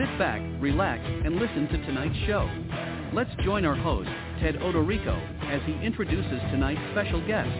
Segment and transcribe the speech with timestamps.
[0.00, 2.48] Sit back, relax, and listen to tonight's show.
[3.12, 4.08] Let's join our host,
[4.40, 5.14] Ted Odorico,
[5.52, 7.50] as he introduces tonight's special guest.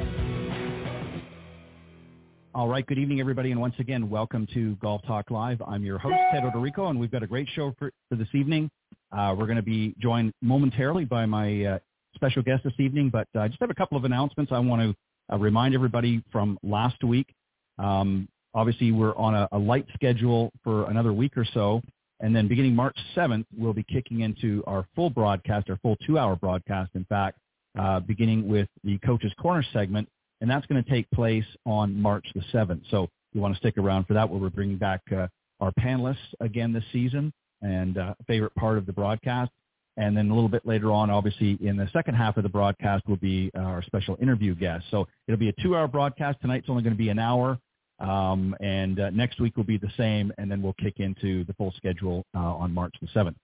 [2.54, 5.60] All right, good evening, everybody, and once again, welcome to Golf Talk Live.
[5.66, 8.70] I'm your host, Ted Odorico, and we've got a great show for, for this evening.
[9.12, 11.78] Uh, we're going to be joined momentarily by my uh,
[12.14, 14.80] special guest this evening, but uh, I just have a couple of announcements I want
[14.80, 17.34] to uh, remind everybody from last week.
[17.78, 21.82] Um, obviously, we're on a, a, light schedule for another week or so,
[22.20, 26.36] and then beginning March 7th, we'll be kicking into our full broadcast, our full two-hour
[26.36, 27.38] broadcast, in fact,
[27.78, 30.08] uh, beginning with the Coach's Corner segment,
[30.40, 32.82] and that's going to take place on March the 7th.
[32.90, 35.28] So you want to stick around for that, where we're bringing back uh,
[35.60, 37.32] our panelists again this season
[37.62, 39.50] and uh, favorite part of the broadcast.
[39.96, 43.06] And then a little bit later on, obviously, in the second half of the broadcast
[43.06, 44.86] will be our special interview guest.
[44.90, 46.40] So it'll be a two-hour broadcast.
[46.40, 47.58] Tonight's only going to be an hour.
[48.00, 51.52] Um, and uh, next week will be the same, and then we'll kick into the
[51.54, 53.34] full schedule uh, on March the 7th.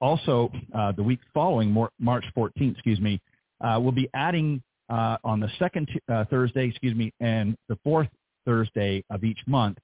[0.00, 3.20] Also, uh, the week following, March 14th, excuse me,
[3.62, 8.08] uh, we'll be adding uh, on the second uh, Thursday, excuse me, and the fourth
[8.44, 9.78] Thursday of each month,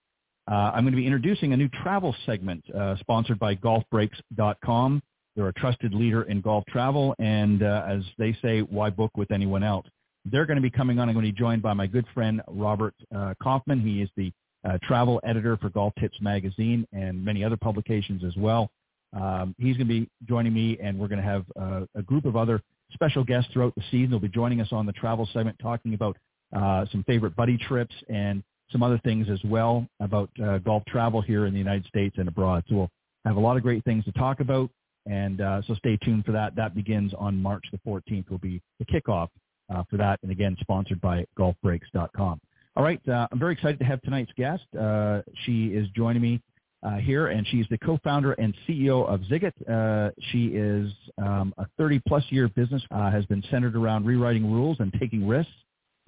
[0.49, 2.65] I'm going to be introducing a new travel segment
[3.01, 5.03] sponsored by GolfBreaks.com.
[5.35, 9.65] They're a trusted leader in golf travel, and as they say, why book with anyone
[9.65, 9.87] else?
[10.25, 11.09] They're going to be coming on.
[11.09, 13.81] I'm going to be joined by my good friend Robert uh, Kaufman.
[13.81, 14.33] He is the
[14.65, 18.71] uh, travel editor for Golf Tips Magazine and many other publications as well.
[19.15, 22.25] Um, he's going to be joining me, and we're going to have uh, a group
[22.25, 22.63] of other
[22.93, 24.11] special guests throughout the season.
[24.11, 26.17] They'll be joining us on the travel segment, talking about
[26.55, 31.21] uh, some favorite buddy trips and some other things as well about uh, golf travel
[31.21, 32.65] here in the United States and abroad.
[32.69, 32.91] So we'll
[33.25, 34.71] have a lot of great things to talk about.
[35.07, 36.55] And uh, so stay tuned for that.
[36.55, 39.29] That begins on March the 14th will be the kickoff
[39.73, 40.19] uh, for that.
[40.23, 42.41] And again, sponsored by golfbreaks.com.
[42.77, 43.01] All right.
[43.09, 44.65] Uh, I'm very excited to have tonight's guest.
[44.79, 46.41] Uh, she is joining me
[46.83, 49.53] uh, here, and she's the co-founder and CEO of ZIGIT.
[49.69, 54.93] Uh, she is um, a 30-plus year business, has been centered around rewriting rules and
[54.99, 55.53] taking risks.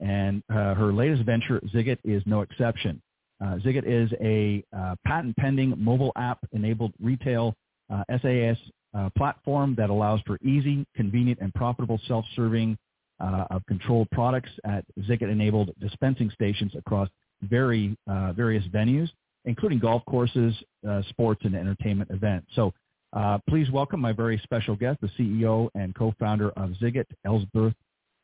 [0.01, 3.01] And her latest venture, ZIGIT, is no exception.
[3.43, 4.65] ZIGIT is a
[5.07, 7.55] patent-pending mobile app-enabled retail
[7.91, 8.57] SaaS
[8.95, 12.79] uh, platform that allows for easy, convenient, and profitable self-serving
[13.21, 17.09] uh, of controlled products at ZIGIT-enabled dispensing stations across
[17.43, 19.09] very uh, various venues,
[19.45, 20.55] including golf courses,
[20.89, 22.47] uh, sports, and entertainment events.
[22.55, 22.73] So
[23.13, 27.75] uh, please welcome my very special guest, the CEO and co-founder of ZIGIT, Elsbeth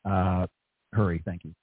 [0.05, 0.47] uh,
[0.93, 1.21] Hurry.
[1.25, 1.53] Thank you.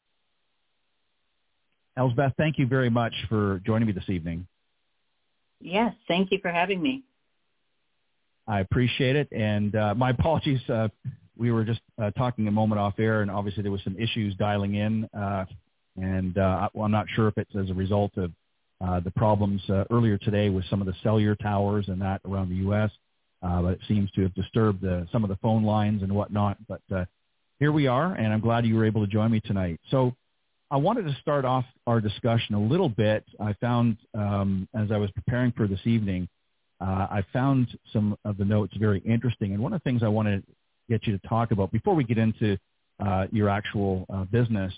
[1.97, 4.47] Elsbeth, thank you very much for joining me this evening.
[5.61, 7.03] Yes, thank you for having me.
[8.47, 9.29] I appreciate it.
[9.33, 10.61] And uh, my apologies.
[11.39, 14.35] We were just uh, talking a moment off air, and obviously there was some issues
[14.35, 15.09] dialing in.
[15.17, 15.45] Uh,
[15.97, 18.33] and uh, well, I'm not sure if it's as a result of
[18.81, 22.49] uh, the problems uh, earlier today with some of the cellular towers and that around
[22.49, 22.91] the U.S.
[23.43, 26.59] Uh, but it seems to have disturbed uh, some of the phone lines and whatnot.
[26.69, 27.05] But uh,
[27.59, 29.81] here we are, and I'm glad you were able to join me tonight.
[29.91, 30.15] So
[30.71, 33.25] I wanted to start off our discussion a little bit.
[33.41, 36.29] I found um, as I was preparing for this evening
[36.81, 39.53] uh, I found some of the notes very interesting.
[39.53, 40.43] And one of the things I want to
[40.89, 42.59] get you to talk about before we get into
[43.05, 44.73] uh, your actual uh, business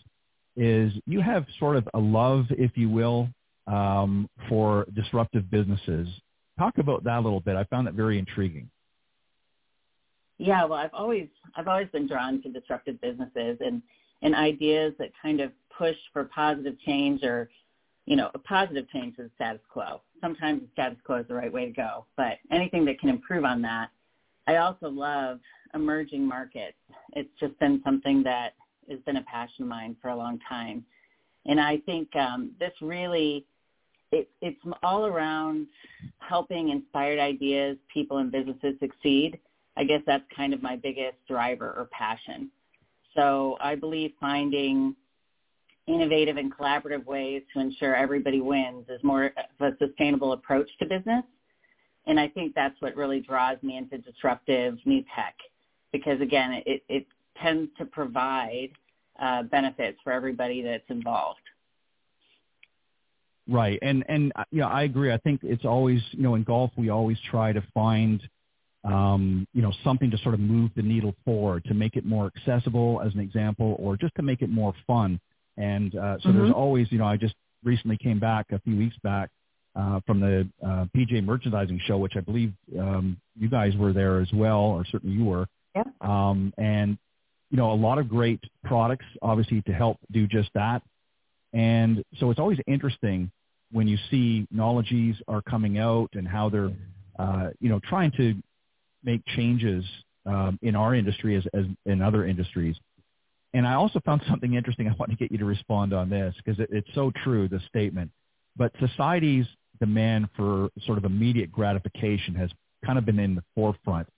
[0.56, 3.28] is you have sort of a love, if you will,
[3.66, 6.08] um, for disruptive businesses.
[6.58, 7.56] Talk about that a little bit.
[7.56, 8.68] I found that very intriguing.
[10.38, 13.82] Yeah, well, I've always I've always been drawn to disruptive businesses and
[14.22, 17.48] and ideas that kind of push for positive change or
[18.10, 20.00] you know, a positive change to the status quo.
[20.20, 23.44] Sometimes the status quo is the right way to go, but anything that can improve
[23.44, 23.90] on that.
[24.48, 25.38] I also love
[25.74, 26.76] emerging markets.
[27.14, 28.54] It's just been something that
[28.88, 30.84] has been a passion of mine for a long time.
[31.46, 33.46] And I think um, this really,
[34.12, 35.66] it, it's all around
[36.18, 39.38] helping inspired ideas, people and businesses succeed.
[39.76, 42.50] I guess that's kind of my biggest driver or passion.
[43.14, 44.94] So I believe finding
[45.86, 50.86] innovative and collaborative ways to ensure everybody wins is more of a sustainable approach to
[50.86, 51.24] business.
[52.06, 55.34] And I think that's what really draws me into disruptive new tech
[55.92, 57.06] because again, it, it
[57.42, 58.70] tends to provide
[59.20, 61.40] uh, benefits for everybody that's involved.
[63.48, 65.12] Right, and and uh, yeah, I agree.
[65.12, 68.22] I think it's always you know in golf we always try to find
[68.84, 72.30] um, you know something to sort of move the needle forward to make it more
[72.36, 75.18] accessible, as an example, or just to make it more fun.
[75.56, 76.38] And uh, so mm-hmm.
[76.38, 77.34] there's always you know I just
[77.64, 79.30] recently came back a few weeks back
[79.74, 84.20] uh, from the uh, PGA merchandising show, which I believe um, you guys were there
[84.20, 85.46] as well, or certainly you were.
[85.74, 85.84] Yeah.
[86.00, 86.98] Um, and
[87.50, 90.82] you know a lot of great products, obviously, to help do just that.
[91.52, 93.30] And so it's always interesting
[93.72, 96.70] when you see Nologies are coming out and how they're,
[97.18, 98.34] uh, you know, trying to
[99.04, 99.84] make changes
[100.26, 102.76] um, in our industry as, as in other industries.
[103.54, 104.88] And I also found something interesting.
[104.88, 107.60] I want to get you to respond on this because it, it's so true, the
[107.68, 108.10] statement.
[108.56, 109.46] But society's
[109.78, 112.50] demand for sort of immediate gratification has
[112.84, 114.08] kind of been in the forefront.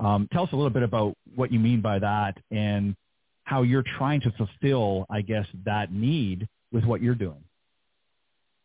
[0.00, 2.96] Um, tell us a little bit about what you mean by that and
[3.44, 7.44] how you're trying to fulfill, I guess, that need with what you're doing.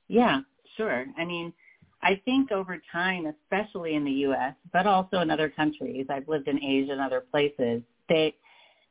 [0.08, 0.42] Yeah,
[0.78, 1.06] sure.
[1.18, 1.54] I mean,
[2.02, 6.48] I think over time, especially in the U.S., but also in other countries, I've lived
[6.48, 8.36] in Asia and other places, they,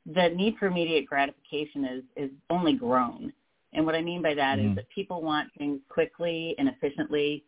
[0.06, 3.32] the need for immediate gratification is, is only grown.
[3.72, 4.70] And what I mean by that mm.
[4.70, 7.44] is that people want things quickly and efficiently,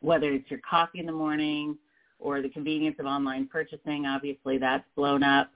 [0.00, 1.78] whether it's your coffee in the morning
[2.24, 5.50] or the convenience of online purchasing, obviously that's blown up,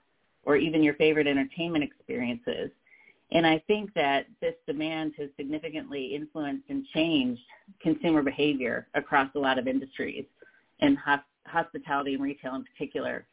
[0.44, 2.70] or even your favorite entertainment experiences.
[3.32, 7.40] And I think that this demand has significantly influenced and changed
[7.80, 10.24] consumer behavior across a lot of industries
[10.80, 10.98] and
[11.46, 13.26] hospitality and retail in particular.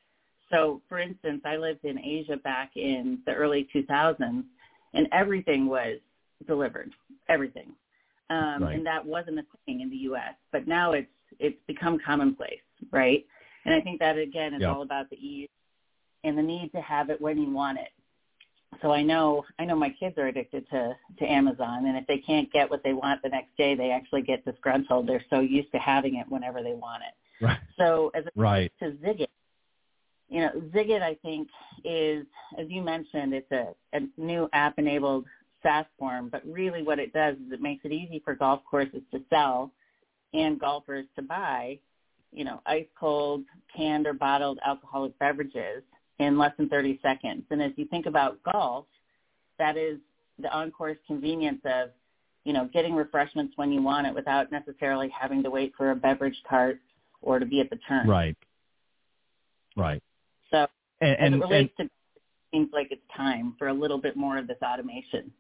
[0.52, 4.44] So for instance, I lived in Asia back in the early 2000s
[4.94, 5.98] and everything was
[6.48, 6.92] delivered,
[7.28, 7.74] everything.
[8.30, 8.76] Um, right.
[8.76, 11.08] And that wasn't a thing in the U.S., but now it's,
[11.40, 13.26] it's become commonplace, right?
[13.66, 15.50] And I think that again is all about the ease
[16.24, 17.90] and the need to have it when you want it
[18.82, 22.18] so I know I know my kids are addicted to to Amazon, and if they
[22.18, 25.08] can't get what they want the next day, they actually get disgruntled.
[25.08, 27.44] They're so used to having it whenever they want it.
[27.44, 27.60] Right.
[27.78, 29.28] So as right to Zigit,
[30.30, 31.48] you know, Zigit I think
[31.84, 32.26] is,
[32.58, 35.26] as you mentioned, it's a, a new app-enabled
[35.62, 39.02] SaaS form, but really what it does is it makes it easy for golf courses
[39.12, 39.72] to sell
[40.34, 41.80] and golfers to buy,
[42.36, 43.44] you know, ice cold,
[43.76, 45.84] canned or bottled alcoholic beverages
[46.20, 47.44] in less than 30 seconds.
[47.50, 48.86] And as you think about golf,
[49.58, 49.98] that is
[50.40, 51.90] the on-course convenience of,
[52.44, 55.96] you know, getting refreshments when you want it without necessarily having to wait for a
[55.96, 56.80] beverage cart
[57.22, 58.08] or to be at the turn.
[58.08, 58.38] Right.
[59.76, 60.02] Right.
[60.52, 60.68] So
[61.02, 61.96] and, and as it relates and, to
[62.56, 65.32] seems like it's time for a little bit more of this automation.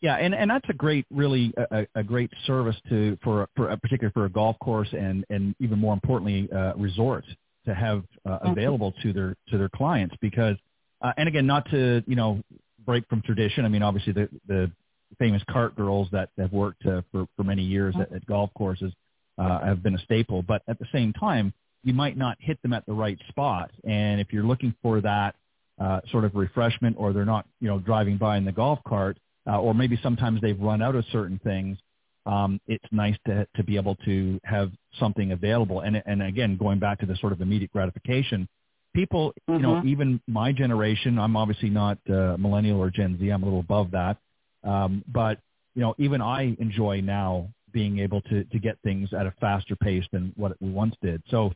[0.00, 4.12] Yeah, and, and that's a great, really a, a great service to for for particularly
[4.12, 7.24] for a golf course and and even more importantly, uh, resort
[7.66, 10.56] to have uh, available to their to their clients because
[11.02, 12.42] uh, and again not to you know
[12.86, 13.66] break from tradition.
[13.66, 14.72] I mean obviously the the
[15.18, 18.92] famous cart girls that have worked uh, for for many years at, at golf courses
[19.36, 21.52] uh, have been a staple, but at the same time
[21.82, 23.70] you might not hit them at the right spot.
[23.84, 25.34] And if you're looking for that
[25.78, 29.18] uh, sort of refreshment, or they're not you know driving by in the golf cart,
[29.46, 31.78] uh, or maybe sometimes they've run out of certain things
[32.26, 35.80] um, it's nice to, to be able to have something available.
[35.80, 38.48] And, and again, going back to the sort of immediate gratification,
[38.94, 39.54] people, mm-hmm.
[39.54, 39.88] you know, mm-hmm.
[39.88, 43.92] even my generation, I'm obviously not uh, millennial or Gen Z, I'm a little above
[43.92, 44.18] that.
[44.62, 45.38] Um, but,
[45.74, 49.76] you know, even I enjoy now being able to, to get things at a faster
[49.76, 51.22] pace than what we once did.
[51.30, 51.52] So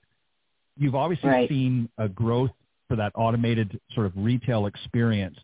[0.77, 1.49] you've obviously right.
[1.49, 2.53] seen a growth
[2.89, 5.37] for that automated sort of retail experience.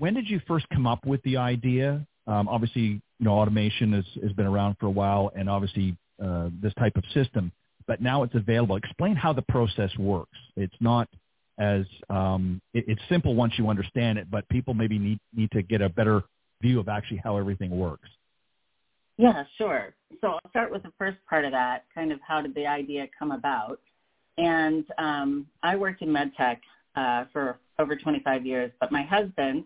[0.00, 2.06] When did you first come up with the idea?
[2.26, 6.48] Um, obviously, you know, automation has, has been around for a while and obviously uh,
[6.62, 7.52] this type of system,
[7.86, 8.76] but now it's available.
[8.76, 10.38] Explain how the process works.
[10.56, 11.06] It's not
[11.58, 15.60] as, um, it, it's simple once you understand it, but people maybe need, need to
[15.60, 16.22] get a better
[16.62, 18.08] view of actually how everything works.
[19.18, 19.92] Yeah, sure.
[20.22, 23.06] So I'll start with the first part of that, kind of how did the idea
[23.18, 23.80] come about.
[24.38, 26.56] And um, I worked in medtech
[26.96, 29.64] uh, for over 25 years, but my husband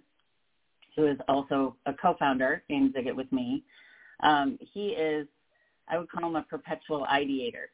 [0.97, 3.63] who is also a co-founder in Zigit with me,
[4.23, 5.27] um, he is,
[5.89, 7.67] I would call him a perpetual ideator.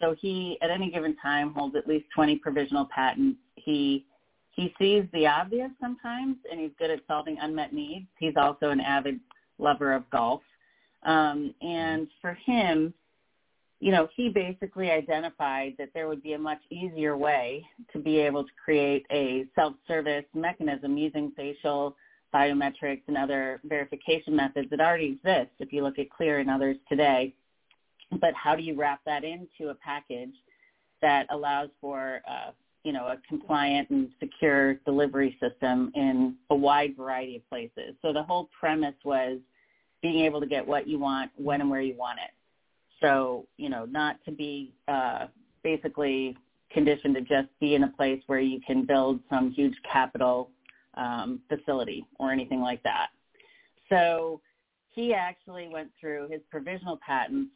[0.00, 3.38] So he, at any given time, holds at least 20 provisional patents.
[3.56, 4.04] He
[4.50, 8.06] he sees the obvious sometimes, and he's good at solving unmet needs.
[8.18, 9.20] He's also an avid
[9.58, 10.40] lover of golf,
[11.02, 12.94] um, and for him,
[13.80, 18.18] you know, he basically identified that there would be a much easier way to be
[18.18, 21.94] able to create a self-service mechanism using facial
[22.36, 26.76] biometrics and other verification methods that already exist if you look at Clear and others
[26.88, 27.34] today.
[28.20, 30.34] But how do you wrap that into a package
[31.00, 32.50] that allows for, uh,
[32.84, 37.94] you know, a compliant and secure delivery system in a wide variety of places?
[38.02, 39.38] So the whole premise was
[40.02, 42.30] being able to get what you want when and where you want it.
[43.00, 45.26] So, you know, not to be uh,
[45.64, 46.36] basically
[46.70, 50.50] conditioned to just be in a place where you can build some huge capital
[50.96, 53.08] um, facility or anything like that.
[53.88, 54.40] So
[54.90, 57.52] he actually went through his provisional patents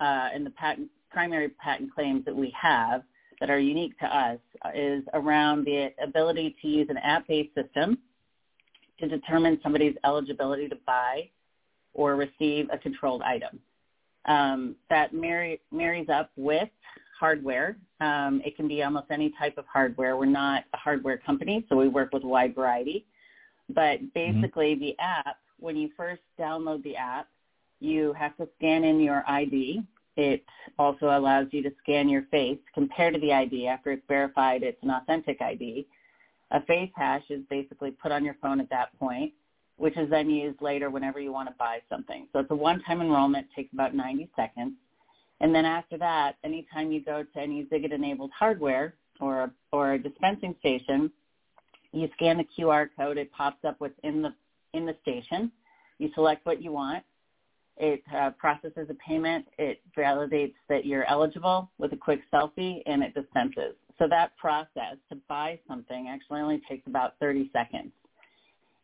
[0.00, 3.02] uh, and the patent primary patent claims that we have
[3.40, 4.38] that are unique to us
[4.74, 7.98] is around the ability to use an app-based system
[9.00, 11.28] to determine somebody's eligibility to buy
[11.94, 13.58] or receive a controlled item
[14.26, 16.68] um, that marry, marries up with
[17.20, 17.76] hardware.
[18.00, 20.16] Um, it can be almost any type of hardware.
[20.16, 23.06] We're not a hardware company, so we work with a wide variety.
[23.68, 24.06] But mm-hmm.
[24.14, 24.84] basically, mm-hmm.
[24.84, 27.28] the app, when you first download the app,
[27.78, 29.82] you have to scan in your ID.
[30.16, 30.44] It
[30.78, 34.82] also allows you to scan your face compared to the ID after it's verified it's
[34.82, 35.86] an authentic ID.
[36.50, 39.32] A face hash is basically put on your phone at that point
[39.80, 42.28] which is then used later whenever you want to buy something.
[42.34, 44.74] So it's a one-time enrollment, takes about 90 seconds.
[45.40, 50.54] And then after that, anytime you go to any Zigit-enabled hardware or, or a dispensing
[50.60, 51.10] station,
[51.92, 53.16] you scan the QR code.
[53.18, 54.34] It pops up within the,
[54.74, 55.50] in the station.
[55.98, 57.04] You select what you want.
[57.78, 59.46] It uh, processes a payment.
[59.58, 63.74] It validates that you're eligible with a quick selfie, and it dispenses.
[63.98, 67.92] So that process to buy something actually only takes about 30 seconds.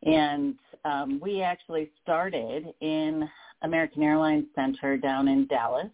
[0.03, 3.27] And um, we actually started in
[3.61, 5.89] American Airlines Center down in Dallas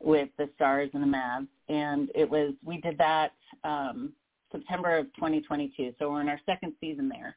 [0.00, 3.32] with the Stars and the Mavs, and it was we did that
[3.64, 4.12] um,
[4.52, 5.94] September of 2022.
[5.98, 7.36] So we're in our second season there.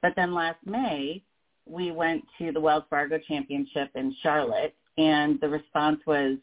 [0.00, 1.22] But then last May
[1.66, 6.38] we went to the Wells Fargo Championship in Charlotte, and the response was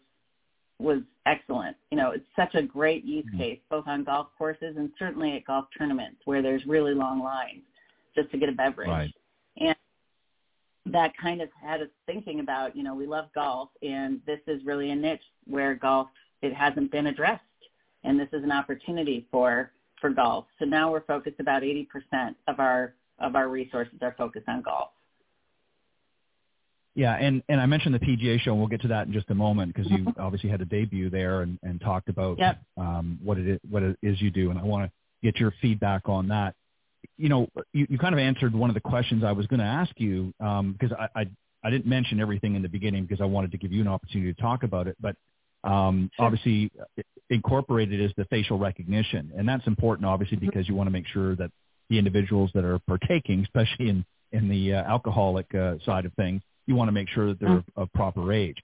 [0.78, 1.78] was excellent.
[1.90, 3.38] You know, it's such a great use mm-hmm.
[3.38, 7.62] case, both on golf courses and certainly at golf tournaments where there's really long lines
[8.16, 8.90] just to get a beverage.
[8.90, 9.14] Right.
[10.88, 14.64] That kind of had us thinking about, you know, we love golf and this is
[14.66, 16.08] really a niche where golf
[16.42, 17.42] it hasn't been addressed
[18.04, 20.46] and this is an opportunity for for golf.
[20.60, 21.88] So now we're focused about 80%
[22.48, 24.90] of our of our resources are focused on golf.
[26.96, 29.30] Yeah, and, and I mentioned the PGA show, and we'll get to that in just
[29.30, 30.20] a moment because you mm-hmm.
[30.20, 32.62] obviously had a debut there and, and talked about yep.
[32.78, 35.54] um, what it is, what it is you do, and I want to get your
[35.62, 36.56] feedback on that
[37.18, 39.66] you know, you, you kind of answered one of the questions I was going to
[39.66, 41.26] ask you because um, I, I
[41.64, 44.32] I didn't mention everything in the beginning because I wanted to give you an opportunity
[44.32, 44.96] to talk about it.
[45.00, 45.16] But
[45.64, 46.26] um, sure.
[46.26, 46.72] obviously,
[47.32, 50.46] incorporated is the facial recognition, and that's important, obviously, mm-hmm.
[50.46, 51.50] because you want to make sure that
[51.90, 56.42] the individuals that are partaking, especially in in the uh, alcoholic uh, side of things,
[56.68, 57.82] you want to make sure that they're mm-hmm.
[57.82, 58.58] of proper age.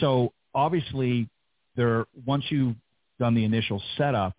[0.00, 1.28] So obviously,
[1.76, 2.76] there once you've
[3.18, 4.34] done the initial setup,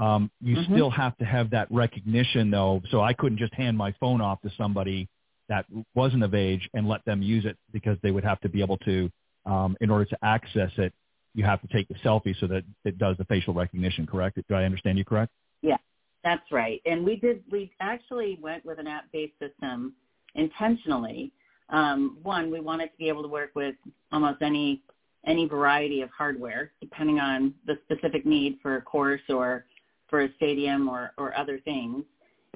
[0.00, 0.74] um, you mm-hmm.
[0.74, 2.80] still have to have that recognition, though.
[2.90, 5.08] So I couldn't just hand my phone off to somebody
[5.50, 8.62] that wasn't of age and let them use it because they would have to be
[8.62, 9.10] able to,
[9.44, 10.94] um, in order to access it,
[11.34, 14.06] you have to take the selfie so that it does the facial recognition.
[14.06, 14.38] Correct?
[14.48, 15.32] Do I understand you correct?
[15.60, 15.76] Yeah,
[16.24, 16.80] that's right.
[16.86, 17.42] And we did.
[17.50, 19.92] We actually went with an app-based system
[20.34, 21.30] intentionally.
[21.68, 23.74] Um, one, we wanted to be able to work with
[24.12, 24.82] almost any
[25.26, 29.66] any variety of hardware, depending on the specific need for a course or
[30.10, 32.04] for a stadium or, or other things.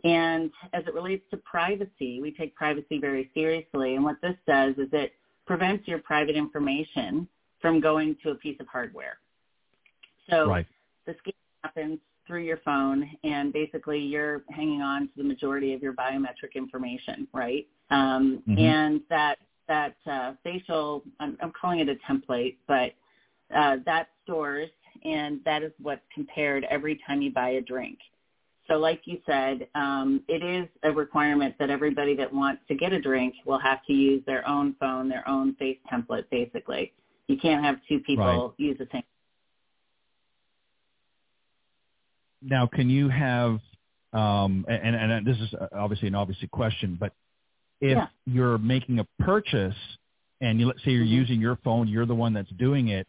[0.02, 3.94] And as it relates to privacy, we take privacy very seriously.
[3.94, 5.12] And what this does is it
[5.46, 7.26] prevents your private information
[7.60, 9.18] from going to a piece of hardware.
[10.28, 10.66] So right.
[11.06, 11.32] the scan
[11.62, 16.54] happens through your phone, and basically you're hanging on to the majority of your biometric
[16.54, 17.66] information, right?
[17.90, 18.58] Um, mm-hmm.
[18.58, 22.92] And that that uh, facial, I'm, I'm calling it a template, but
[23.54, 24.68] uh, that stores
[25.04, 27.98] and that is what's compared every time you buy a drink.
[28.68, 32.92] So like you said, um, it is a requirement that everybody that wants to get
[32.92, 36.92] a drink will have to use their own phone, their own face template, basically.
[37.28, 38.50] You can't have two people right.
[38.56, 39.02] use the same.
[42.40, 43.58] Now, can you have,
[44.12, 47.12] um, and, and this is obviously an obvious question, but
[47.80, 48.06] if yeah.
[48.26, 49.74] you're making a purchase
[50.40, 51.12] and you, let's say you're mm-hmm.
[51.12, 53.06] using your phone, you're the one that's doing it,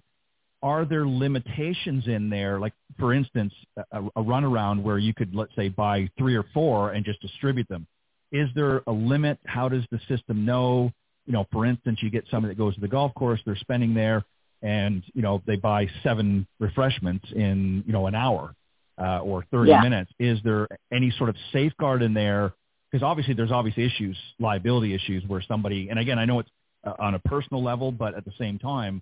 [0.65, 2.59] are there limitations in there?
[2.59, 3.53] Like, for instance,
[3.93, 7.69] a, a runaround where you could, let's say, buy three or four and just distribute
[7.69, 7.87] them.
[8.33, 9.39] Is there a limit?
[9.47, 10.91] How does the system know?
[11.27, 13.95] You know, for instance, you get somebody that goes to the golf course, they're spending
[13.95, 14.25] there.
[14.63, 18.55] and you know they buy seven refreshments in you know an hour
[19.01, 19.81] uh, or 30 Yeah.
[19.81, 20.11] minutes.
[20.19, 22.53] Is there any sort of safeguard in there?
[22.91, 26.49] Because obviously there's obviously issues, liability issues, where somebody and again I know it's
[26.87, 29.01] uh, on a personal level, but at the same time,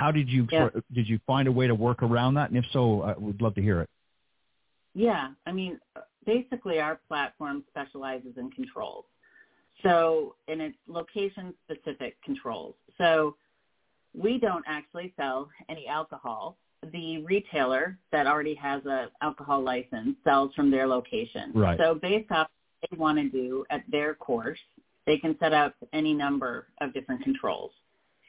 [0.00, 0.70] how did you Yeah.
[0.70, 2.48] sort did you find a way to work around that?
[2.48, 3.90] And if so, uh, we'd love to hear it.
[4.94, 5.78] Yeah, I mean,
[6.24, 9.04] basically our platform specializes in controls.
[9.82, 12.74] So, and it's location specific controls.
[12.96, 13.36] So
[14.14, 16.56] we don't actually sell any alcohol.
[16.82, 21.52] The retailer that already has a alcohol license sells from their location.
[21.54, 21.78] Right.
[21.78, 22.48] So based off
[22.80, 24.64] what they want to do at their course,
[25.06, 27.72] they can set up any number of different controls.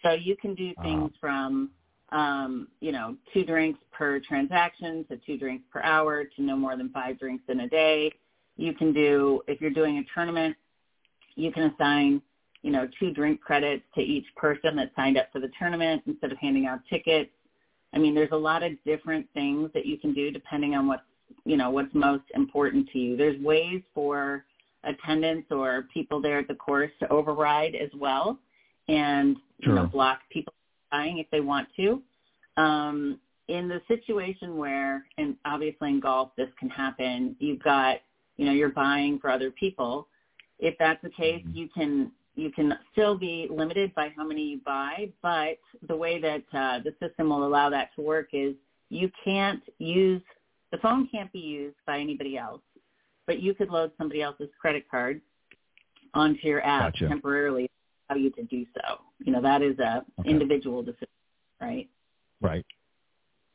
[0.03, 0.83] So you can do Ah.
[0.83, 1.71] things from
[2.11, 6.75] um, you know, two drinks per transaction to two drinks per hour to no more
[6.75, 8.11] than five drinks in a day.
[8.57, 10.55] You can do, if you're doing a tournament,
[11.35, 12.21] you can assign,
[12.63, 16.31] you know, two drink credits to each person that signed up for the tournament instead
[16.31, 17.31] of handing out tickets.
[17.93, 21.03] I mean, there's a lot of different things that you can do depending on what's,
[21.45, 23.15] you know, what's most important to you.
[23.15, 24.43] There's ways for
[24.83, 28.37] attendants or people there at the course to override as well
[28.89, 29.87] and, you know, Sure.
[29.87, 30.53] block people
[30.91, 32.01] buying if they want to.
[32.57, 38.01] Um, in the situation where, and obviously in golf this can happen, you've got,
[38.37, 40.07] you know, you're buying for other people.
[40.59, 41.55] If that's the case, Mhm.
[41.55, 46.17] you can you can still be limited by how many you buy, but the way
[46.17, 48.55] that uh, the system will allow that to work is
[48.89, 50.21] you can't use
[50.71, 52.61] the phone can't be used by anybody else,
[53.27, 55.21] but you could load somebody else's credit card
[56.13, 57.09] onto your app Gotcha.
[57.09, 57.69] temporarily
[58.11, 58.99] allow you to do so.
[59.19, 60.29] You know, that is a Okay.
[60.29, 61.07] individual decision,
[61.59, 61.89] right?
[62.41, 62.65] Right.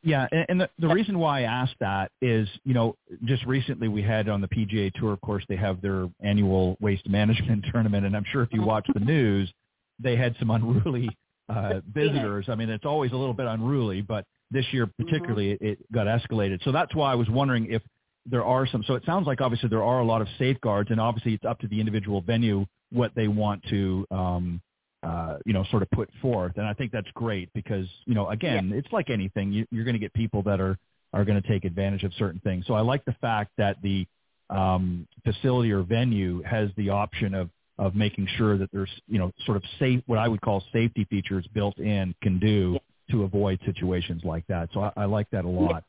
[0.02, 3.88] Yeah, and, and the, the reason why I asked that is, you know, just recently
[3.88, 8.06] we had on the PGA Tour, of course, they have their annual waste management tournament,
[8.06, 9.52] and I'm sure if you watch the news,
[9.98, 11.16] they had some unruly
[11.48, 12.46] uh, visitors.
[12.48, 16.06] I mean, it's always a little bit unruly, but this year particularly, it, it got
[16.06, 16.62] escalated.
[16.62, 17.82] So that's why I was wondering if
[18.26, 18.84] there are some.
[18.86, 21.58] So it sounds like obviously there are a lot of safeguards, and obviously it's up
[21.60, 24.06] to the individual venue what they want to.
[24.10, 24.60] Um,
[25.02, 26.54] uh, you know, sort of put forth.
[26.56, 29.52] And I think that's great because, you know, again, it's like anything.
[29.52, 30.76] You, you're going to get people that are,
[31.12, 32.66] are going to take advantage of certain things.
[32.66, 34.04] So I like the fact that the
[34.50, 39.30] um, facility or venue has the option of, of making sure that there's, you know,
[39.44, 42.76] sort of safe, what I would call safety features built in can do
[43.12, 44.70] to avoid situations like that.
[44.72, 45.84] So I, I like that a lot.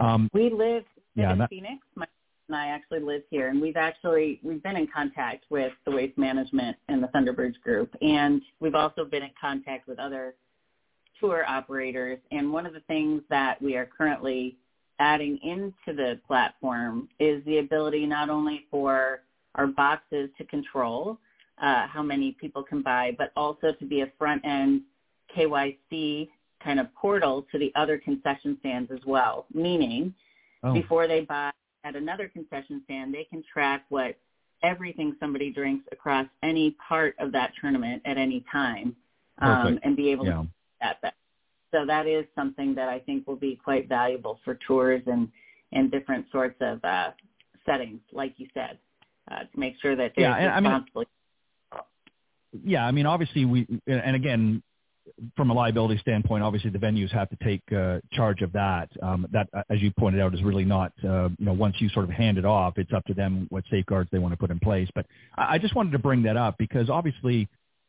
[0.00, 0.84] Um, We live
[1.16, 1.82] Yeah, in Phoenix.
[1.96, 2.06] My
[2.48, 6.18] and I actually live here, and we've actually we've been in contact with the Waste
[6.18, 10.34] Management and the Thunderbirds Group, and we've also been in contact with other
[11.20, 12.18] tour operators.
[12.30, 14.56] And one of the things that we are currently
[14.98, 19.22] adding into the platform is the ability not only for
[19.54, 21.18] our boxes to control
[21.62, 24.82] uh, how many people can buy, but also to be a front end
[25.36, 26.28] KYC
[26.62, 29.46] kind of portal to the other concession stands as well.
[29.52, 30.14] Meaning,
[30.62, 31.50] oh, before they buy
[31.84, 34.16] at another concession stand, they can track what
[34.62, 38.96] everything somebody drinks across any part of that tournament at any time,
[39.38, 40.42] um, and be able to yeah.
[40.42, 40.48] do
[40.80, 40.98] that.
[41.02, 41.14] That-
[41.72, 45.30] So that is something that I think will be quite valuable for tours and
[45.72, 47.10] and different sorts of uh,
[47.66, 48.78] settings, like you said,
[49.28, 51.06] uh, to make sure that they're Yeah, and I mean-
[52.62, 54.62] yeah, I mean, obviously we, and again,
[55.36, 58.88] from a liability standpoint, obviously the venues have to take uh, charge of that.
[59.02, 61.88] Um, that, uh, as you pointed out, is really not, uh, you know, once you
[61.90, 64.50] sort of hand it off, it's up to them what safeguards they want to put
[64.50, 64.88] in place.
[64.94, 67.48] But I, just wanted to bring that up because obviously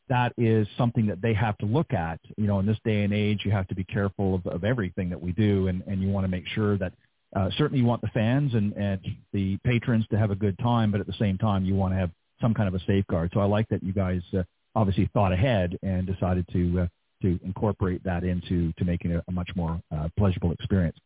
[0.10, 2.20] that is something that they have to look at.
[2.38, 5.10] You know, in this day and age, you have to be careful of, of everything
[5.10, 6.94] that we do, and, and you want to make sure that
[7.36, 9.00] uh, certainly you want the fans and, and
[9.34, 11.98] the patrons to have a good time, but at the same time, you want to
[11.98, 13.32] have some kind of a safeguard.
[13.34, 14.44] So I like that you guys uh,
[14.76, 16.88] obviously thought ahead and decided to uh,
[17.26, 20.98] to incorporate that into to making it a much more uh, pleasurable experience.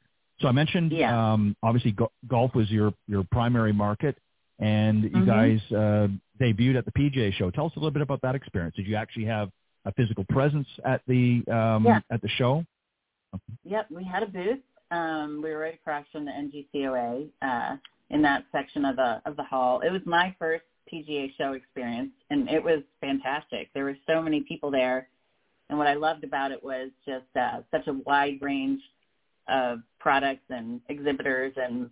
[0.41, 1.11] So I mentioned Yeah.
[1.33, 4.17] um, obviously go- golf was your your primary market,
[4.59, 5.25] and you Mhm.
[5.25, 6.07] guys uh,
[6.39, 7.49] debuted at the PGA Show.
[7.51, 8.75] Tell us a little bit about that experience.
[8.75, 9.49] Did you actually have
[9.85, 11.99] a physical presence at the um, Yeah.
[12.09, 12.65] at the show?
[13.63, 14.59] Yep, we had a booth.
[14.91, 17.77] Um, we were right across from the NGCOA uh,
[18.09, 19.81] in that section of the of the hall.
[19.81, 23.69] It was my first PGA show experience, and it was fantastic.
[23.73, 25.07] There were so many people there,
[25.69, 28.81] and what I loved about it was just uh, such a wide range
[29.47, 31.89] of products and exhibitors, and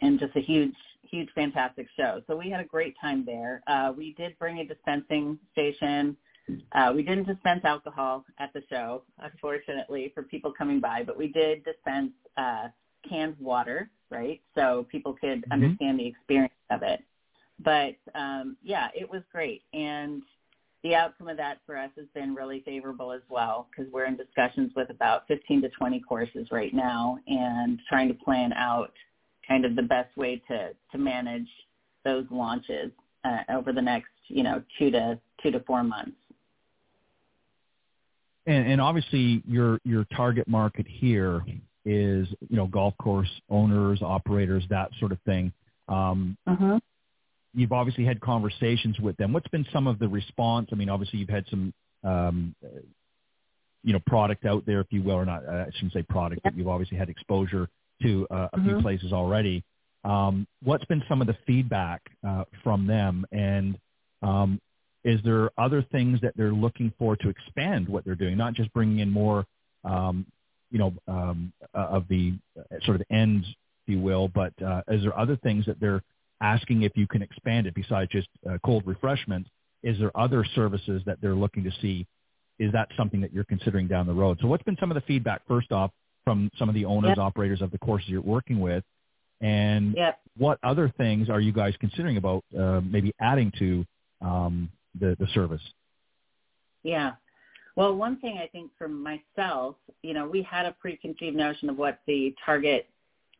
[0.00, 2.22] and just a huge, huge, fantastic show.
[2.26, 3.62] So we had a great time there.
[3.66, 6.16] Uh, we did bring a dispensing station.
[6.72, 11.28] Uh, we didn't dispense alcohol at the show, unfortunately, for people coming by, but we
[11.28, 12.68] did dispense uh,
[13.08, 14.40] canned water, right?
[14.54, 15.52] So people could Mhm.
[15.52, 17.02] understand the experience of it.
[17.60, 20.22] But um, yeah, it was great, and
[20.82, 24.16] the outcome of that for us has been really favorable as well because we're in
[24.16, 28.92] discussions with about 15 to 20 courses right now and trying to plan out
[29.46, 31.48] kind of the best way to to manage
[32.04, 32.90] those launches
[33.24, 36.16] uh, over the next you know two to two to four months.
[38.46, 41.44] And, and obviously, your your target market here
[41.84, 45.52] is you know golf course owners, operators, that sort of thing.
[45.88, 46.80] Um, uh-huh.
[47.54, 49.32] You've obviously had conversations with them.
[49.32, 50.68] What's been some of the response?
[50.72, 52.54] I mean, obviously you've had some um,
[53.82, 55.46] you know product out there, if you will, or not.
[55.46, 57.68] I shouldn't say product, but you've obviously had exposure
[58.02, 59.62] to uh, a few places already.
[60.04, 63.78] Um, what's been some of the feedback uh, from them, and
[64.22, 64.60] um,
[65.04, 68.72] is there other things that they're looking for to expand what they're doing, not just
[68.72, 69.46] bringing in more,
[69.84, 70.26] um,
[70.70, 74.82] you know, um, uh, of the uh, sort of ends, if you will, but uh,
[74.88, 76.02] is there other things that they're
[76.42, 79.46] asking if you can expand it besides just uh, cold refreshment?
[79.82, 82.06] Is there other services that they're looking to see?
[82.58, 84.38] Is that something that you're considering down the road?
[84.40, 85.90] So what's been some of the feedback, first off,
[86.24, 87.18] from some of the owners, yep.
[87.18, 88.84] operators of the courses you're working with?
[89.40, 90.20] And yep.
[90.36, 93.84] what other things are you guys considering about uh, maybe adding to
[94.20, 95.62] um, the, the service?
[96.84, 97.12] Yeah.
[97.74, 101.78] Well, one thing I think for myself, you know, we had a preconceived notion of
[101.78, 102.86] what the target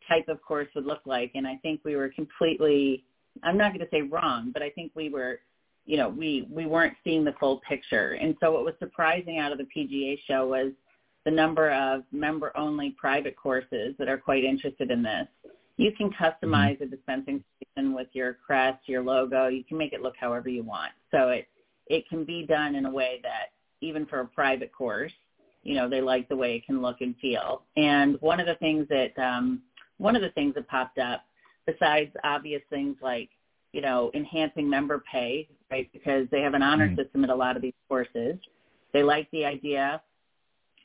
[0.09, 3.05] type of course would look like, and I think we were completely,
[3.43, 5.41] I'm not going to say wrong, but I think we were,
[5.87, 8.13] you know, we, we weren't seeing the full picture.
[8.13, 10.73] And so what was surprising out of the PGA show was
[11.25, 15.27] the number of member-only private courses that are quite interested in this.
[15.77, 16.85] You can customize mm-hmm.
[16.85, 19.49] a dispensing station with your crest, your logo.
[19.49, 20.93] You can make it look however you want.
[21.11, 21.47] So it
[21.89, 25.13] it can be done in a way that even for a private course,
[25.63, 27.63] you know, they like the way it can look and feel.
[27.77, 29.63] And one of the things that um,
[30.03, 31.25] one of the things that popped up,
[31.67, 33.31] besides obvious things like
[33.73, 35.91] you know enhancing member pay, right?
[35.93, 37.01] Because they have an honor mm-hmm.
[37.01, 38.37] system at a lot of these courses.
[38.93, 40.03] They like the idea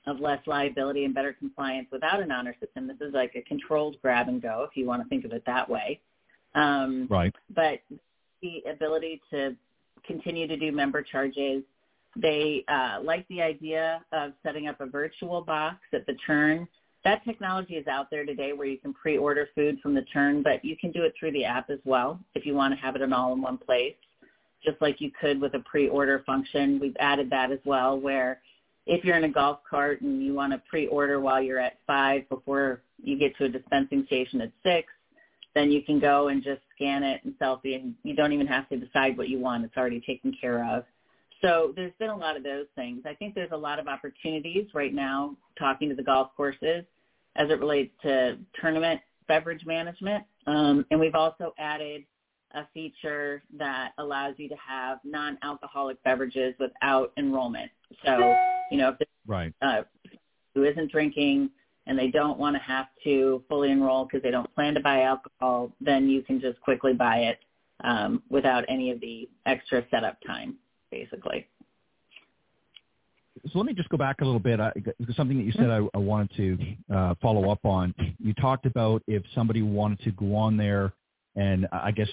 [0.06, 2.88] of less liability and better compliance without an honor system.
[2.88, 5.43] This is like a controlled grab and go, if you want to think of it
[5.45, 5.99] that way.
[6.56, 7.36] Um, right.
[7.53, 7.80] But
[8.41, 9.56] the ability to
[10.06, 11.63] continue to do member charges.
[12.15, 16.67] They uh, like the idea of setting up a virtual box at the turn.
[17.08, 20.65] That technology is out there today where you can pre-order food from the turn, but
[20.65, 23.02] you can do it through the app as well if you want to have it
[23.02, 23.96] in all in one place,
[24.62, 26.82] just like you could with a pre-order function.
[26.82, 28.41] We've added that as well where
[28.86, 32.28] if you're in a golf cart and you want to pre-order while you're at five
[32.28, 34.91] before you get to a dispensing station at six,
[35.56, 38.67] then you can go and just scan it and selfie and you don't even have
[38.67, 39.63] to decide what you want.
[39.63, 40.84] It's already taken care of.
[41.41, 43.04] So there's been a lot of those things.
[43.06, 46.84] I think there's a lot of opportunities right now talking to the golf courses
[47.38, 50.23] as it relates to tournament beverage management.
[50.47, 52.04] Um, and we've also added
[52.54, 57.69] a feature that allows you to have non-alcoholic beverages without enrollment.
[58.06, 58.36] So,
[58.71, 59.54] you know, if right.
[59.62, 59.82] Uh,
[60.56, 61.52] who isn't drinking
[61.86, 65.04] and they don't want to have to fully enroll because they don't plan to buy
[65.04, 67.39] alcohol, then you can just quickly buy it
[67.84, 70.56] um, without any of the extra setup time,
[70.91, 71.47] basically.
[73.51, 74.60] So let me just go back a little bit.
[74.60, 74.71] I,
[75.15, 76.57] something that you said I, I wanted to
[76.93, 77.93] uh, follow up on.
[78.19, 80.93] You talked about if somebody wanted to go on there,
[81.36, 82.10] and I guess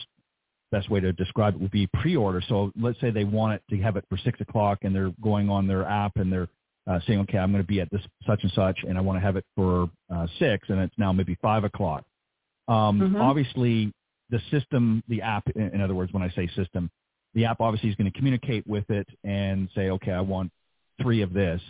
[0.70, 2.42] best way to describe it would be pre-order.
[2.48, 5.48] So let's say they want it to have it for six o'clock, and they're going
[5.48, 6.48] on their app and they're
[6.86, 9.16] uh, saying, okay, I'm going to be at this such and such, and I want
[9.16, 12.04] to have it for uh, six, and it's now maybe five o'clock.
[12.68, 13.16] Um, mm-hmm.
[13.16, 13.92] Obviously,
[14.30, 16.90] the system, the app, in, in other words, when I say system,
[17.34, 20.50] the app obviously is going to communicate with it and say, okay, I want
[21.00, 21.60] three of this.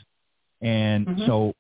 [0.60, 1.26] And mm-hmm.
[1.26, 1.54] so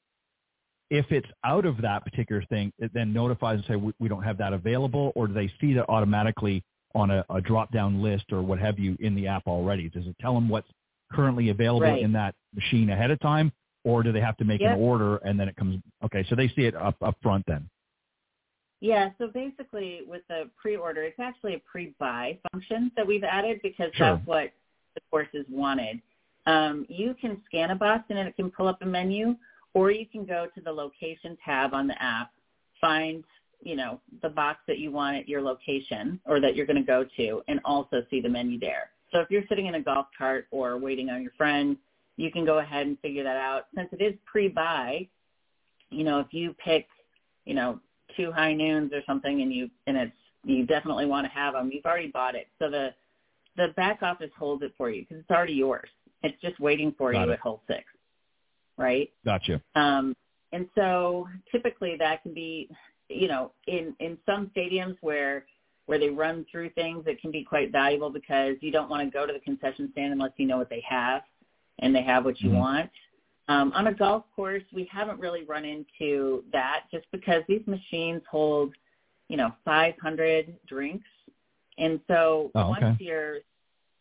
[0.90, 4.22] if it's out of that particular thing, it then notifies and say, we, we don't
[4.22, 6.62] have that available, or do they see that automatically
[6.94, 9.88] on a, a drop-down list or what have you in the app already?
[9.88, 10.68] Does it tell them what's
[11.12, 12.02] currently available right.
[12.02, 13.52] in that machine ahead of time,
[13.84, 14.76] or do they have to make yep.
[14.76, 15.80] an order and then it comes?
[16.04, 17.68] Okay, so they see it up up front then.
[18.80, 23.90] Yeah, so basically with the pre-order, it's actually a pre-buy function that we've added because
[23.94, 24.16] sure.
[24.16, 24.52] that's what
[24.94, 26.02] the courses wanted.
[26.46, 29.36] Um, you can scan a box and it can pull up a menu,
[29.72, 32.30] or you can go to the location tab on the app,
[32.80, 33.24] find
[33.62, 36.82] you know the box that you want at your location or that you're going to
[36.82, 38.90] go to, and also see the menu there.
[39.12, 41.76] So if you're sitting in a golf cart or waiting on your friend,
[42.16, 43.66] you can go ahead and figure that out.
[43.74, 45.08] Since it is pre-buy,
[45.90, 46.86] you know, if you pick,
[47.44, 47.80] you know,
[48.16, 50.12] two high noons or something and you and it's
[50.44, 52.48] you definitely want to have them, you've already bought it.
[52.58, 52.90] So the
[53.56, 55.88] the back office holds it for you because it's already yours.
[56.24, 57.34] It's just waiting for Got you it.
[57.34, 57.84] at hole six,
[58.76, 59.10] right?
[59.24, 59.60] Gotcha.
[59.76, 60.16] Um,
[60.52, 62.68] and so typically that can be,
[63.08, 65.44] you know, in in some stadiums where
[65.86, 69.10] where they run through things it can be quite valuable because you don't want to
[69.12, 71.22] go to the concession stand unless you know what they have
[71.80, 72.58] and they have what you mm-hmm.
[72.58, 72.90] want.
[73.48, 78.22] Um, on a golf course, we haven't really run into that just because these machines
[78.30, 78.72] hold,
[79.28, 81.06] you know, 500 drinks.
[81.76, 82.84] And so oh, okay.
[82.84, 83.38] once you're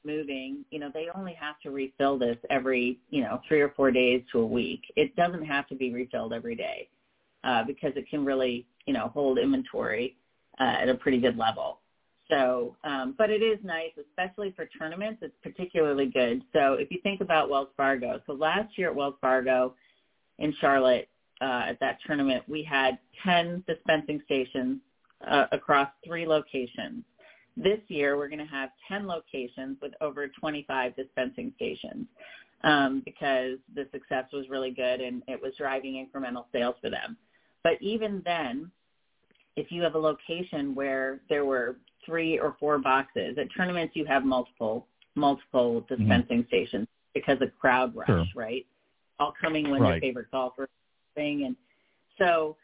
[0.05, 3.91] moving, you know, they only have to refill this every, you know, three or four
[3.91, 4.81] days to a week.
[4.95, 6.89] It doesn't have to be refilled every day
[7.43, 10.17] uh, because it can really, you know, hold inventory
[10.59, 11.79] uh, at a pretty good level.
[12.29, 15.19] So, um, but it is nice, especially for tournaments.
[15.21, 16.41] It's particularly good.
[16.53, 19.75] So if you think about Wells Fargo, so last year at Wells Fargo
[20.39, 21.09] in Charlotte
[21.41, 24.79] uh, at that tournament, we had 10 dispensing stations
[25.27, 27.03] uh, across three locations.
[27.55, 32.07] This year, we're going to have 10 locations with over 25 dispensing stations
[32.63, 37.15] um, because the success was really good and it was driving incremental sales for them.
[37.63, 38.71] But even then,
[39.55, 43.37] if you have a location where there were three or four boxes.
[43.37, 45.95] At tournaments, you have multiple multiple mm-hmm.
[45.95, 46.47] dispensing mm-hmm.
[46.47, 48.25] stations because of crowd rush, sure.
[48.35, 48.65] right?
[49.19, 49.93] All coming when right.
[49.93, 50.67] your favorite golfer
[51.15, 51.55] thing, and
[52.17, 52.57] so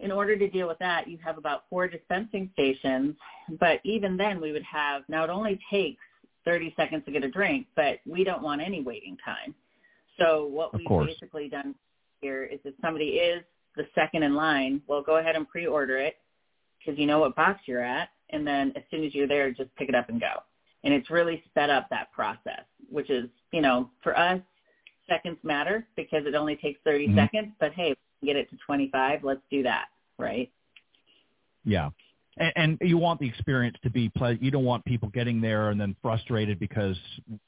[0.00, 3.16] in order to deal with that, you have about four dispensing stations.
[3.58, 6.02] But even then, we would have now it only takes
[6.44, 9.54] 30 seconds to get a drink, but we don't want any waiting time.
[10.18, 11.12] So what of we've course.
[11.12, 11.74] basically done
[12.20, 13.42] here is if somebody is
[13.76, 16.16] the second in line, well, go ahead and pre-order it
[16.78, 19.74] because you know what box you're at, and then as soon as you're there, just
[19.76, 20.42] pick it up and go.
[20.84, 24.40] And it's really sped up that process, which is, you know, for us,
[25.08, 27.18] seconds matter because it only takes 30 mm-hmm.
[27.18, 29.86] seconds, but hey, get it to 25, let's do that,
[30.18, 30.50] right?
[31.64, 31.90] Yeah.
[32.36, 34.42] And, and you want the experience to be pleasant.
[34.42, 36.96] You don't want people getting there and then frustrated because,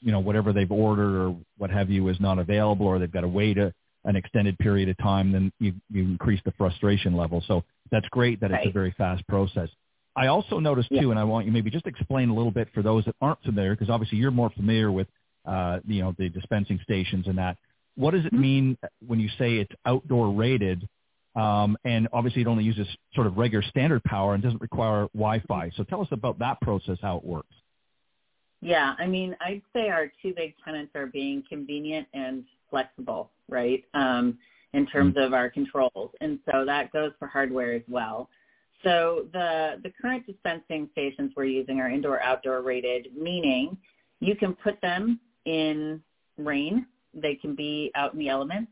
[0.00, 3.22] you know, whatever they've ordered or what have you is not available or they've got
[3.22, 3.72] to wait a,
[4.04, 7.42] an extended period of time, then you, you increase the frustration level.
[7.46, 8.60] So that's great that right.
[8.60, 9.68] it's a very fast process.
[10.16, 11.02] I also noticed yeah.
[11.02, 13.42] too, and I want you maybe just explain a little bit for those that aren't
[13.42, 15.06] familiar, because obviously you're more familiar with,
[15.46, 17.56] uh, you know, the dispensing stations and that.
[18.00, 18.40] What does it mm-hmm.
[18.40, 20.88] mean when you say it's outdoor rated?
[21.36, 25.70] Um, and obviously it only uses sort of regular standard power and doesn't require Wi-Fi.
[25.76, 27.54] So tell us about that process, how it works.
[28.62, 33.84] Yeah, I mean, I'd say our two big tenants are being convenient and flexible, right,
[33.94, 34.38] um,
[34.72, 35.24] in terms mm-hmm.
[35.24, 36.10] of our controls.
[36.20, 38.28] And so that goes for hardware as well.
[38.82, 43.76] So the, the current dispensing stations we're using are indoor-outdoor rated, meaning
[44.20, 46.02] you can put them in
[46.38, 46.86] rain.
[47.14, 48.70] They can be out in the elements.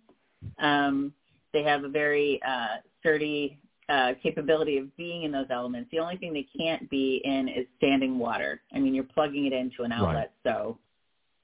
[0.58, 1.12] Um,
[1.52, 5.88] they have a very uh, sturdy uh, capability of being in those elements.
[5.90, 8.60] The only thing they can't be in is standing water.
[8.74, 10.54] I mean, you're plugging it into an outlet, right.
[10.54, 10.78] so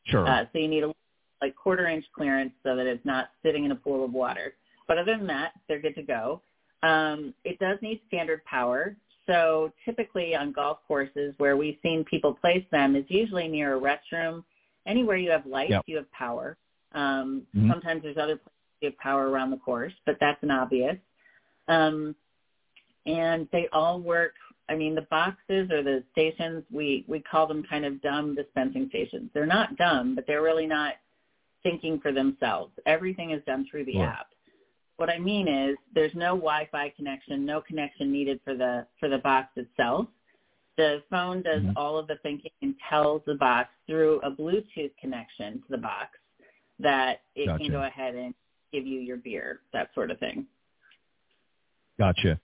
[0.04, 0.26] sure.
[0.26, 0.92] Uh, so you need a
[1.40, 4.54] like quarter inch clearance so that it's not sitting in a pool of water.
[4.87, 6.42] But other than that, they're good to go.
[6.83, 8.96] Um, it does need standard power.
[9.26, 13.80] So typically on golf courses where we've seen people place them is usually near a
[13.80, 14.44] restroom.
[14.87, 15.83] Anywhere you have lights, yep.
[15.87, 16.59] you have power.
[16.94, 17.70] Um, mm-hmm.
[17.70, 20.96] Sometimes there's other places you have power around the course, but that's an obvious.
[21.68, 22.14] Um,
[23.07, 24.33] and they all work.
[24.68, 28.88] I mean, the boxes or the stations, we, we call them kind of dumb dispensing
[28.88, 29.30] stations.
[29.35, 30.94] They're not dumb, but they're really not
[31.62, 32.72] thinking for themselves.
[32.87, 34.09] Everything is done through the right.
[34.09, 34.26] app.
[34.96, 39.18] What I mean is there's no Wi-Fi connection, no connection needed for the for the
[39.18, 40.07] box itself.
[40.76, 41.76] The phone does mm-hmm.
[41.76, 46.11] all of the thinking and tells the box through a Bluetooth connection to the box
[46.80, 47.64] that it gotcha.
[47.64, 48.34] can go ahead and
[48.72, 50.46] give you your beer, that sort of thing.
[51.98, 52.40] Gotcha.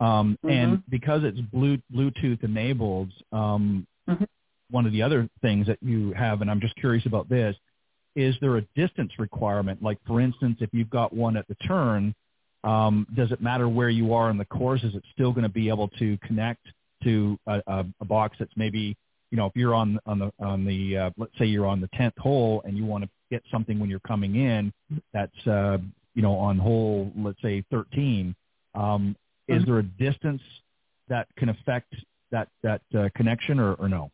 [0.00, 0.48] Um, mm-hmm.
[0.48, 4.24] And because it's Bluetooth enabled, um, mm-hmm.
[4.70, 7.54] one of the other things that you have, and I'm just curious about this,
[8.16, 9.82] is there a distance requirement?
[9.82, 12.14] Like, for instance, if you've got one at the turn,
[12.62, 14.82] um, does it matter where you are in the course?
[14.84, 16.66] Is it still going to be able to connect
[17.02, 18.96] to a, a, a box that's maybe,
[19.30, 21.88] you know, if you're on on the on the uh, let's say you're on the
[21.94, 24.72] tenth hole and you want to get something when you're coming in,
[25.12, 25.78] that's uh,
[26.14, 28.34] you know on hole let's say 13.
[28.74, 29.54] Um, mm-hmm.
[29.54, 30.42] Is there a distance
[31.08, 31.94] that can affect
[32.30, 34.10] that that uh, connection or, or no?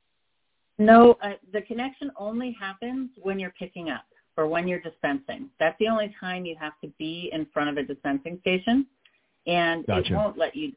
[0.78, 4.06] No, uh, the connection only happens when you're picking up
[4.38, 5.50] or when you're dispensing.
[5.59, 8.87] That's the only time you have to be in front of a dispensing station,
[9.46, 10.14] and gotcha.
[10.14, 10.72] it won't let you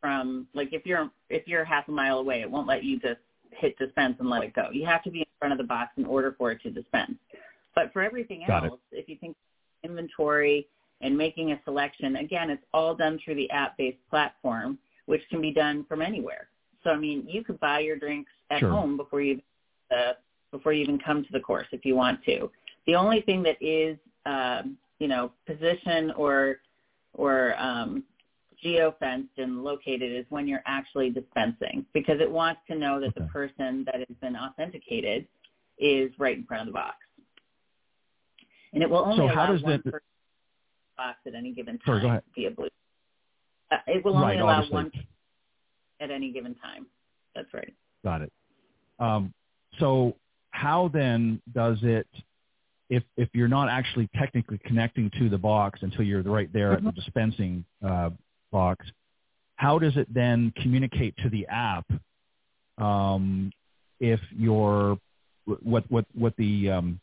[0.00, 3.20] from like if you're if you're half a mile away, it won't let you just
[3.52, 4.68] hit dispense and let it go.
[4.70, 7.14] You have to be in front of the box in order for it to dispense.
[7.78, 8.98] But for everything Got else, it.
[8.98, 9.36] if you think
[9.84, 10.66] inventory
[11.00, 15.52] and making a selection, again, it's all done through the app-based platform, which can be
[15.52, 16.48] done from anywhere.
[16.82, 18.70] So I mean, you could buy your drinks at sure.
[18.70, 19.40] home before you
[19.96, 20.14] uh,
[20.50, 22.50] before you even come to the course if you want to.
[22.88, 26.56] The only thing that is um, you know position or
[27.14, 28.02] or um,
[28.64, 33.20] geofenced and located is when you're actually dispensing because it wants to know that Okay.
[33.20, 35.28] the person that has been authenticated
[35.78, 36.96] is right in front of the box.
[38.72, 39.82] And it will only So how allow does one
[40.96, 42.68] box at any given time Sorry, via Bluetooth.
[43.70, 44.74] Uh, it will only Right, allow obviously.
[44.74, 44.92] one
[46.00, 46.86] at any given time.
[47.34, 47.72] That's right.
[48.04, 48.32] Got it.
[48.98, 49.32] Um,
[49.78, 50.16] so
[50.50, 52.06] how then does it,
[52.90, 56.82] if if you're not actually technically connecting to the box until you're right there at
[56.82, 58.10] the dispensing uh,
[58.50, 58.86] box,
[59.56, 61.86] how does it then communicate to the app
[62.78, 63.52] um,
[64.00, 64.98] if you're
[65.62, 67.00] what what what the um,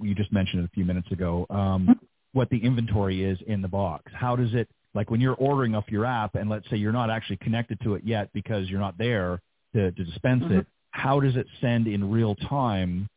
[0.00, 1.98] you just mentioned it a few minutes ago um,
[2.32, 4.12] what the inventory is in the box?
[4.14, 7.10] How does it like when you're ordering off your app and let's say you're not
[7.10, 9.40] actually connected to it yet because you're not there
[9.74, 13.08] to, to dispense it, how does it send in real time?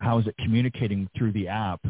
[0.00, 1.80] How is it communicating through the app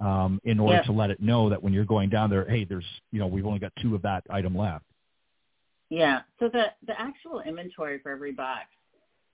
[0.00, 2.86] um, in order to let it know that when you're going down there, hey, there's,
[3.12, 4.84] you know, we've only got two of that item left.
[5.90, 6.20] Yeah.
[6.38, 8.66] So the the actual inventory for every box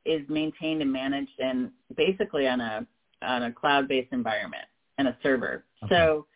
[0.04, 2.86] is maintained and managed and basically on a
[3.22, 4.64] on a cloud based environment
[4.98, 5.64] and a server.
[5.84, 5.94] Okay.
[5.94, 6.26] So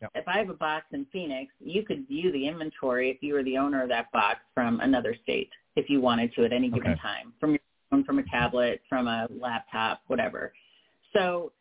[0.00, 0.12] Yep.
[0.14, 3.42] if I have a box in Phoenix, you could view the inventory if you were
[3.42, 6.92] the owner of that box from another state if you wanted to at any given
[6.92, 7.00] Okay.
[7.00, 10.52] time from your phone, from a tablet, from a laptop, whatever.
[11.12, 11.52] So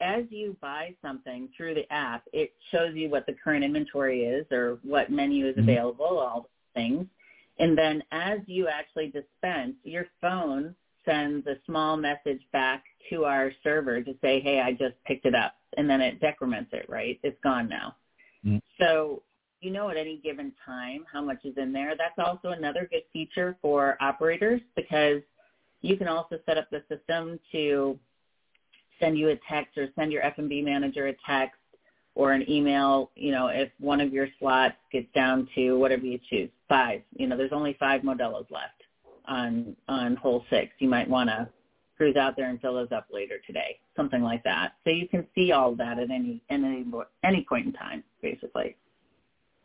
[0.00, 4.50] as you buy something through the app, it shows you what the current inventory is
[4.50, 5.60] or what menu is Mhm.
[5.60, 7.08] available, all those things.
[7.58, 13.52] And then as you actually dispense, your phone sends a small message back to our
[13.62, 15.54] server to say, hey, I just picked it up.
[15.76, 17.18] And then it decrements it, right?
[17.22, 17.96] It's gone now.
[18.46, 18.60] Mm.
[18.78, 19.22] So
[19.60, 21.94] you know at any given time how much is in there.
[21.96, 25.22] That's also another good feature for operators because
[25.80, 27.98] you can also set up the system to
[29.00, 31.58] send you a text or send your F&B manager a text
[32.14, 36.18] or an email, you know, if one of your slots gets down to whatever you
[36.30, 38.83] choose, five, you know, there's only five Modelo's left
[39.26, 40.72] on on hole six.
[40.78, 41.48] You might want to
[41.96, 44.72] cruise out there and fill those up later today, something like that.
[44.84, 46.84] So you can see all of that at any at any
[47.22, 48.76] any point in time, basically.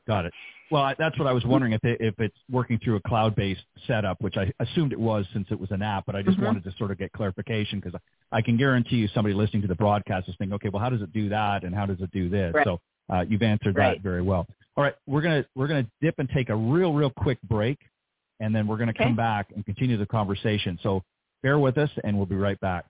[0.07, 0.33] Got it.
[0.71, 3.61] Well, I, that's what I was wondering if it, if it's working through a cloud-based
[3.87, 6.43] setup, which I assumed it was since it was an app, but I just Mhm.
[6.45, 7.99] wanted to sort of get clarification because
[8.31, 11.01] I can guarantee you somebody listening to the broadcast is thinking, okay, well, how does
[11.01, 12.53] it do that and how does it do this?
[12.53, 12.65] Right.
[12.65, 13.95] So uh, you've answered Right.
[13.97, 14.45] that very well.
[14.77, 17.79] All right, we're gonna we're gonna dip and take a real real quick break,
[18.39, 19.03] and then we're gonna Okay.
[19.03, 20.77] come back and continue the conversation.
[20.83, 21.03] So
[21.43, 22.85] bear with us, and we'll be right back.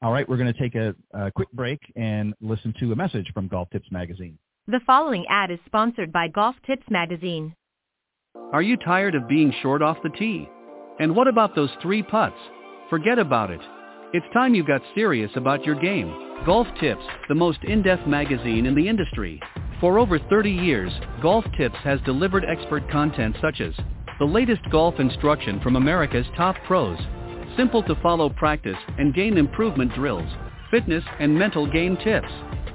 [0.00, 3.26] All right, we're going to take a, a quick break and listen to a message
[3.34, 4.38] from Golf Tips Magazine.
[4.68, 7.52] The following ad is sponsored by Golf Tips Magazine.
[8.52, 10.48] Are you tired of being short off the tee?
[11.00, 12.36] And what about those three putts?
[12.88, 13.60] Forget about it.
[14.12, 16.14] It's time you got serious about your game.
[16.46, 19.40] Golf Tips, the most in-depth magazine in the industry.
[19.80, 23.74] For over 30 years, Golf Tips has delivered expert content such as
[24.18, 26.98] the latest golf instruction from America's top pros,
[27.56, 30.28] simple to follow practice and game improvement drills,
[30.70, 32.28] fitness and mental game tips,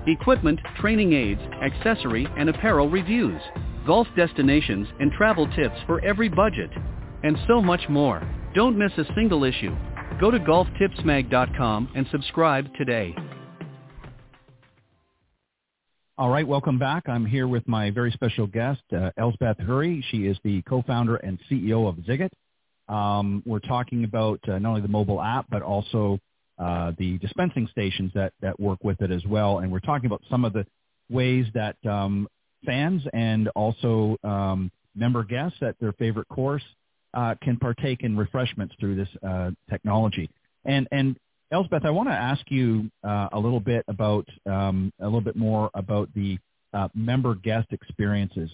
[0.07, 3.41] equipment, training aids, accessory and apparel reviews,
[3.85, 6.69] golf destinations and travel tips for every budget,
[7.23, 8.21] and so much more.
[8.53, 9.75] Don't miss a single issue.
[10.19, 13.15] Go to golftipsmag.com and subscribe today.
[16.15, 17.09] All right, welcome back.
[17.09, 20.05] I'm here with my very special guest, uh, Elsbeth Hurry.
[20.11, 22.29] She is the co-founder and CEO of ZIGIT.
[22.87, 26.19] Um, we're talking about uh, not only the mobile app, but also
[26.59, 29.57] uh, the dispensing stations that, that work with it as well.
[29.57, 30.67] And we're talking about some of the
[31.09, 32.27] ways that um,
[32.63, 36.63] fans and also um, member guests at their favorite course
[37.15, 40.29] uh, can partake in refreshments through this uh, technology.
[40.63, 41.17] And, and
[41.53, 45.35] Elsbeth, I want to ask you uh, a little bit about um, a little bit
[45.35, 46.39] more about the
[46.73, 48.49] uh, member guest experiences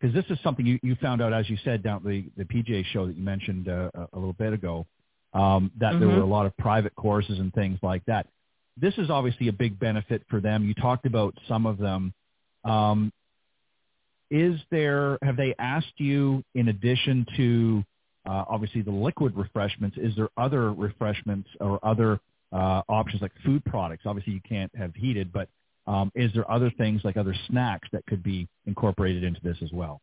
[0.00, 2.84] because this is something you, you found out as you said down the the PGA
[2.92, 4.86] show that you mentioned uh, a little bit ago
[5.32, 6.16] um, that there Mhm.
[6.16, 8.28] were a lot of private courses and things like that.
[8.76, 10.64] This is obviously a big benefit for them.
[10.64, 12.12] You talked about some of them.
[12.64, 13.12] Um,
[14.30, 17.84] is there have they asked you in addition to
[18.26, 19.96] uh, obviously the liquid refreshments?
[19.98, 22.20] Is there other refreshments or other
[22.54, 24.04] uh, options like food products?
[24.06, 25.48] Obviously, you can't have heated, but
[25.86, 29.72] um, is there other things like other snacks that could be incorporated into this as
[29.72, 30.00] well?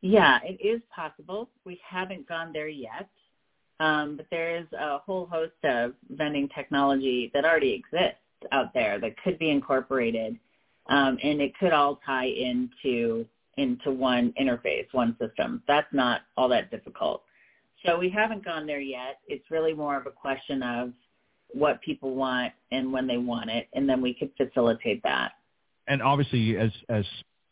[0.00, 1.48] Yeah, it is possible.
[1.64, 3.08] We haven't gone there yet,
[3.80, 8.18] um, but there is a whole host of vending technology that already exists
[8.52, 10.38] out there that could be incorporated,
[10.88, 13.26] um, and it could all tie into
[13.56, 15.62] into one interface, one system.
[15.66, 17.22] That's not all that difficult.
[17.86, 19.20] So we haven't gone there yet.
[19.28, 20.92] It's really more of a question of
[21.52, 25.32] what people want and when they want it, and then we could facilitate that.
[25.86, 27.04] And obviously, as as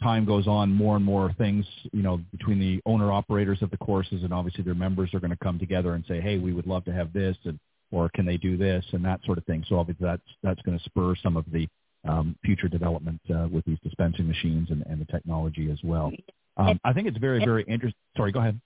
[0.03, 3.77] time goes on, more and more things, you know, between the owner operators of the
[3.77, 6.67] courses and obviously their members are going to come together and say, hey, we would
[6.67, 7.59] love to have this, and
[7.93, 9.65] or can they do this and that sort of thing.
[9.69, 11.69] So obviously that's that's going to spur some of the
[12.09, 16.11] um, future development uh, with these dispensing machines and, and the technology as well.
[16.57, 17.99] Um, I think it's very very interesting.
[18.17, 18.61] Sorry, go ahead.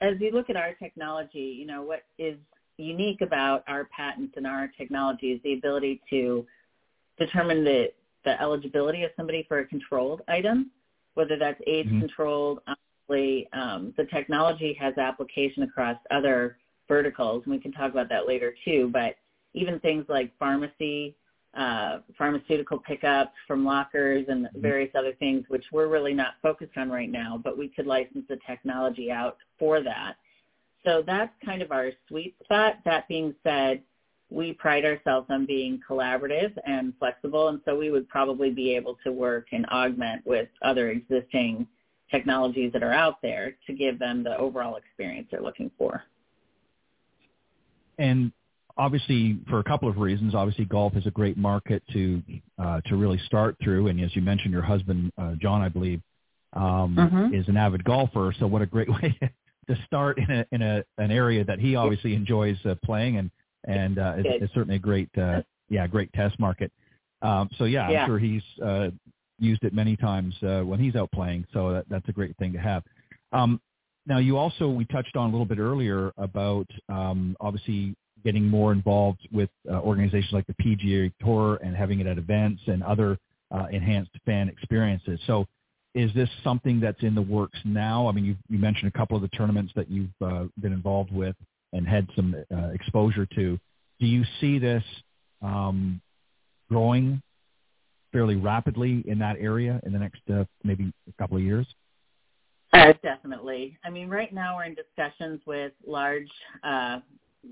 [0.00, 2.36] As you look at our technology, you know what is
[2.76, 6.46] unique about our patents and our technology is the ability to
[7.18, 7.92] determine the
[8.24, 10.70] the eligibility of somebody for a controlled item,
[11.12, 12.00] whether that's age mm-hmm.
[12.00, 12.60] controlled.
[12.66, 16.56] Obviously, um, the technology has application across other
[16.88, 18.90] verticals, and we can talk about that later too.
[18.92, 19.16] But
[19.52, 21.14] even things like pharmacy,
[21.54, 24.60] uh, pharmaceutical pickup from lockers and mm-hmm.
[24.60, 28.24] various other things, which we're really not focused on right now, but we could license
[28.28, 30.14] the technology out for that.
[30.84, 32.76] So that's kind of our sweet spot.
[32.84, 33.82] That being said,
[34.30, 38.98] we pride ourselves on being collaborative and flexible, and so we would probably be able
[39.04, 41.66] to work and augment with other existing
[42.10, 46.02] technologies that are out there to give them the overall experience they're looking for.
[47.98, 48.32] And
[48.76, 52.22] obviously, for a couple of reasons, obviously golf is a great market to
[52.58, 53.88] uh, to really start through.
[53.88, 56.02] And as you mentioned, your husband uh, John, I believe,
[56.54, 57.34] um, mm-hmm.
[57.34, 58.34] is an avid golfer.
[58.38, 59.18] So what a great way
[59.68, 63.30] to start in a in a an area that he obviously enjoys uh, playing and
[63.66, 66.70] and uh, it's, it's certainly a great, uh, yeah, great test market.
[67.22, 68.90] Um, so yeah, yeah, I'm sure he's uh,
[69.38, 71.46] used it many times uh, when he's out playing.
[71.52, 72.82] So that, that's a great thing to have.
[73.32, 73.60] Um,
[74.06, 78.72] now you also we touched on a little bit earlier about um, obviously getting more
[78.72, 83.18] involved with uh, organizations like the PGA Tour and having it at events and other
[83.50, 85.18] uh, enhanced fan experiences.
[85.26, 85.46] So
[85.94, 88.08] is this something that's in the works now?
[88.08, 91.12] I mean, you, you mentioned a couple of the tournaments that you've uh, been involved
[91.12, 91.36] with
[91.72, 93.58] and had some uh, exposure to.
[94.00, 94.82] Do you see this
[95.42, 96.00] um,
[96.68, 97.22] growing
[98.12, 101.66] fairly rapidly in that area in the next uh, maybe a couple of years?
[102.72, 103.78] Uh, definitely.
[103.84, 106.30] I mean, right now we're in discussions with large
[106.64, 107.00] uh,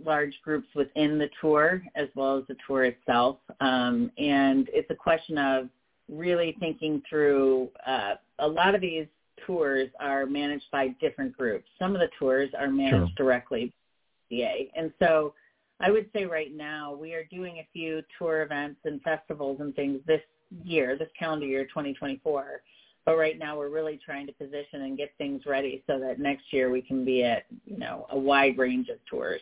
[0.04, 4.94] large groups within the tour as well as the tour itself, um, and it's a
[4.94, 5.68] question of
[6.12, 7.70] really thinking through.
[7.86, 9.06] Uh, a lot of these
[9.46, 11.66] tours are managed by different groups.
[11.78, 13.26] Some of the tours are managed sure.
[13.26, 14.70] directly by DA.
[14.76, 15.34] and so
[15.80, 19.74] I would say right now we are doing a few tour events and festivals and
[19.74, 20.20] things this
[20.64, 22.62] year, this calendar year 2024.
[23.04, 26.44] But right now we're really trying to position and get things ready so that next
[26.52, 29.40] year we can be at, you know, a wide range of tours.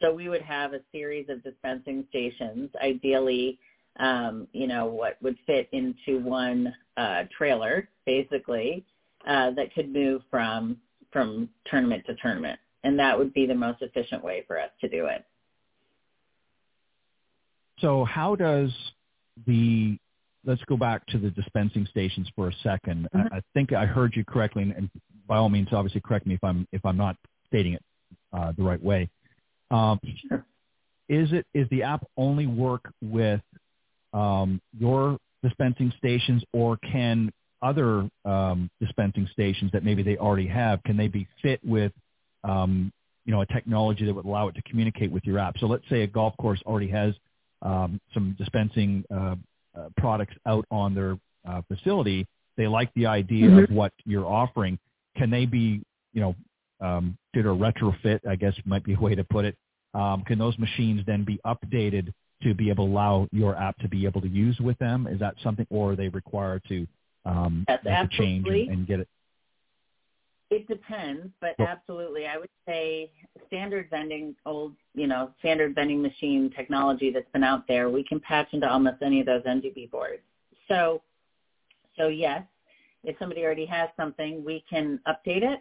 [0.00, 3.58] So we would have a series of dispensing stations, ideally,
[3.98, 8.84] um, you know, what would fit into one uh, trailer, basically,
[9.26, 10.78] uh, that could move from
[11.12, 14.88] from tournament to tournament and that would be the most efficient way for us to
[14.88, 15.24] do it.
[17.80, 18.70] So how does
[19.46, 19.98] the
[20.44, 23.18] let's go back to the dispensing stations for a 2nd mm-hmm.
[23.32, 24.88] I, I, think I heard you correctly, and,
[25.26, 27.16] by all means, obviously, correct me if I'm if I'm not
[27.48, 27.82] stating it
[28.32, 29.10] uh, the right way.
[29.72, 30.46] Um, sure.
[31.08, 33.40] Is it is the app only work with
[34.16, 37.30] um, your dispensing stations, or can
[37.62, 41.92] other um, dispensing stations that maybe they already have can they be fit with
[42.44, 42.92] um,
[43.26, 45.58] you know, a technology that would allow it to communicate with your app.
[45.58, 47.12] So let's say a golf course already has
[47.60, 49.34] um, some dispensing uh,
[49.76, 52.26] uh, products out on their uh, facility.
[52.56, 53.64] They like the idea mm-hmm.
[53.64, 54.78] of what you're offering.
[55.16, 56.36] Can they be, you know,
[56.80, 58.20] um, did a retrofit?
[58.28, 59.56] I guess might be a way to put it.
[59.92, 62.12] Um, can those machines then be updated
[62.46, 65.06] to be able to allow your app to be able to use with them?
[65.06, 66.86] Is that something, or are they required to
[67.24, 69.08] um, make a change and, and get it?
[70.48, 73.10] It depends, but absolutely, I would say
[73.48, 78.20] standard vending, old, you know, standard vending machine technology that's been out there, we can
[78.20, 80.22] patch into almost any of those MDB boards.
[80.68, 81.02] So,
[81.96, 82.44] so yes,
[83.02, 85.60] if somebody already has something, we can update it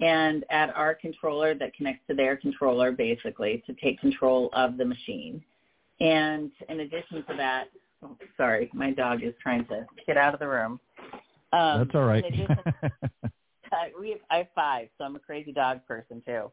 [0.00, 4.84] and add our controller that connects to their controller, basically, to take control of the
[4.84, 5.42] machine.
[6.00, 7.68] And in addition to that,
[8.02, 10.80] oh, sorry, my dog is trying to get out of the room.
[11.52, 12.24] Um, That's all right.
[14.00, 16.50] we have, I have five, so I'm a crazy dog person too.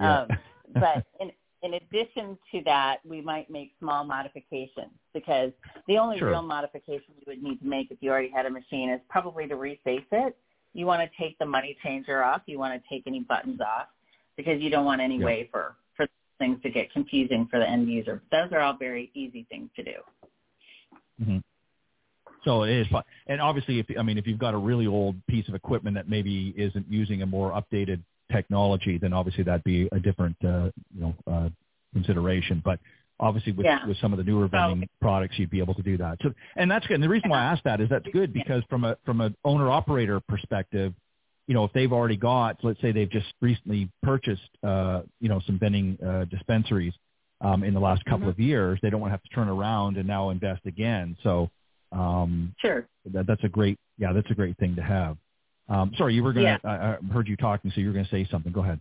[0.00, 0.20] Yeah.
[0.20, 0.28] Um,
[0.74, 1.30] but in
[1.62, 5.50] in addition to that, we might make small modifications because
[5.88, 6.30] the only sure.
[6.30, 9.48] real modification you would need to make if you already had a machine is probably
[9.48, 10.36] to reface it.
[10.74, 12.42] You want to take the money changer off.
[12.46, 13.88] You want to take any buttons off
[14.36, 15.42] because you don't want any yeah.
[15.50, 15.76] for
[16.38, 18.22] things to get confusing for the end user.
[18.30, 19.94] Those are all very easy things to do.
[21.22, 21.38] Mm-hmm.
[22.44, 23.02] So it is fun.
[23.26, 26.08] And obviously, if I mean, if you've got a really old piece of equipment that
[26.08, 31.00] maybe isn't using a more updated technology, then obviously that'd be a different, uh, you
[31.00, 31.48] know, uh,
[31.92, 32.62] consideration.
[32.64, 32.78] But
[33.18, 33.86] obviously with, Yeah.
[33.86, 36.18] with some of the newer vending products, you'd be able to do that.
[36.22, 36.94] So, and that's good.
[36.94, 39.36] And the reason why I asked that is that's good because from a from an
[39.44, 40.94] owner operator perspective,
[41.46, 45.40] you know, if they've already got, let's say they've just recently purchased, uh, you know,
[45.46, 46.92] some vending uh, dispensaries
[47.40, 48.30] um, in the last couple Mhm.
[48.30, 51.16] of years, they don't want to have to turn around and now invest again.
[51.22, 51.50] So
[51.92, 52.88] um, Sure.
[53.12, 55.16] that, that's a great, yeah, that's a great thing to have.
[55.68, 58.04] Um, sorry, you were going to, I, I heard you talking, so you were going
[58.04, 58.52] to say something.
[58.52, 58.80] Go ahead.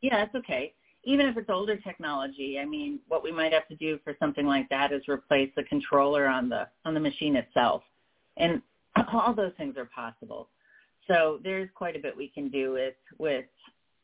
[0.00, 0.74] Yeah, it's okay.
[1.04, 4.46] Even if it's older technology, I mean, what we might have to do for something
[4.46, 7.82] like that is replace the controller on the on the machine itself,
[8.36, 8.62] and
[9.12, 10.48] all those things are possible.
[11.08, 13.44] So there's quite a bit we can do with with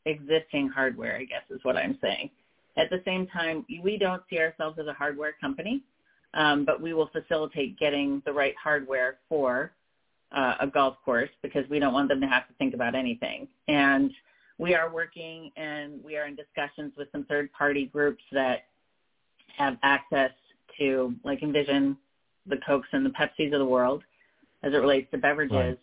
[0.05, 1.15] existing hardware.
[1.17, 2.29] I guess is what I'm saying.
[2.77, 5.81] At the same time, we don't see ourselves as a hardware company,
[6.33, 9.71] um, but we will facilitate getting the right hardware for
[10.31, 13.47] uh, a golf course because we don't want them to have to think about anything.
[13.67, 14.11] And
[14.57, 18.59] we are working and we are in discussions with some third party groups that
[19.57, 20.31] have access
[20.77, 21.97] to like envision
[22.45, 24.03] the cokes and the pepsis of the world
[24.63, 25.77] as it relates to beverages Right.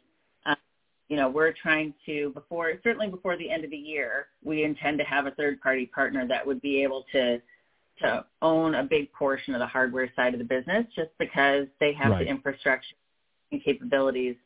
[1.09, 4.99] You know we're trying to before certainly before the end of the year we intend
[4.99, 7.41] to have a third party partner that would be able to
[7.99, 11.93] to own a big portion of the hardware side of the business just because they
[11.93, 12.25] have Right.
[12.25, 12.95] the infrastructure
[13.53, 14.37] and capabilities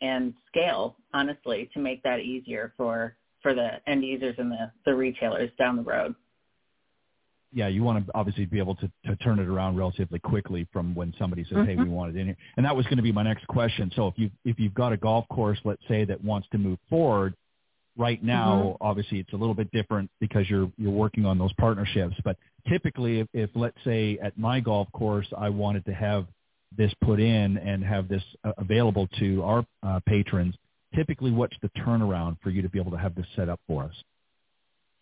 [0.00, 4.94] and scale honestly to make that easier for for the end users and the, the
[4.94, 6.14] retailers down the road.
[7.54, 10.94] Yeah, you want to obviously be able to, to turn it around relatively quickly from
[10.94, 11.90] when somebody says, "Hey, we Mhm.
[11.90, 13.90] want it in here." And that was going to be my next question.
[13.94, 16.78] So if you if you've got a golf course, let's say that wants to move
[16.90, 17.34] forward,
[17.96, 22.16] right now, obviously it's a little bit different because you're you're working on those partnerships.
[22.24, 22.36] But
[22.68, 26.26] typically, if, if let's say at my golf course I wanted to have
[26.76, 30.54] this put in and have this uh, available to our uh, patrons,
[30.94, 33.84] typically what's the turnaround for you to be able to have this set up for
[33.84, 33.94] us?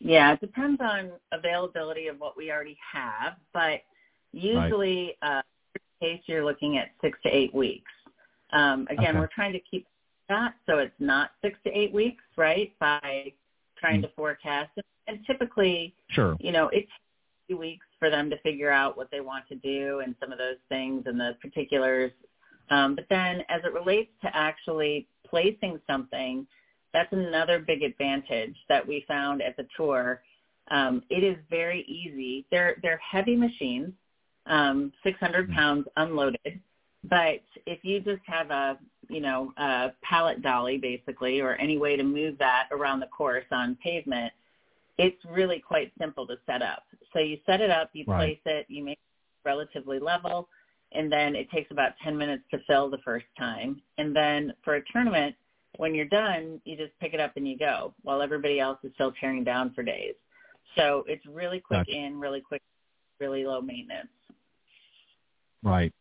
[0.04, 3.82] Yeah, it depends on availability of what we already have, but
[4.32, 5.42] usually, uh,
[6.00, 7.90] in case you're looking at six to eight weeks.
[8.52, 9.18] Um, again, Okay.
[9.20, 9.86] we're trying to keep
[10.28, 12.76] that so it's not six to eight weeks, right?
[12.80, 13.32] By
[13.76, 14.70] trying to forecast,
[15.06, 16.36] and typically, Sure.
[16.40, 16.90] you know, it's
[17.54, 20.56] weeks for them to figure out what they want to do and some of those
[20.70, 22.10] things and the particulars.
[22.70, 26.46] Um, but then as it relates to actually placing something,
[26.92, 30.22] that's another big advantage that we found at the tour.
[30.70, 32.46] Um, it is very easy.
[32.50, 33.92] They're they're heavy machines,
[34.46, 35.54] um, 600 Mhm.
[35.54, 36.60] pounds unloaded.
[37.04, 38.78] But if you just have a
[39.08, 43.46] you know a pallet dolly basically, or any way to move that around the course
[43.50, 44.32] on pavement,
[44.98, 46.84] it's really quite simple to set up.
[47.12, 48.42] So you set it up, you Right.
[48.44, 50.48] place it, you make it relatively level,
[50.92, 53.82] and then it takes about 10 minutes to fill the first time.
[53.98, 55.34] And then for a tournament,
[55.76, 58.92] when you're done, you just pick it up and you go while everybody else is
[58.94, 60.14] still tearing down for days.
[60.76, 61.96] So it's really quick Gotcha.
[61.96, 62.62] in, really quick,
[63.20, 64.08] really low maintenance.
[65.62, 65.92] Right.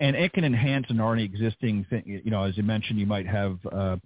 [0.00, 2.20] And it can enhance an already existing thing.
[2.24, 3.96] You know, as you mentioned, you might have, uh,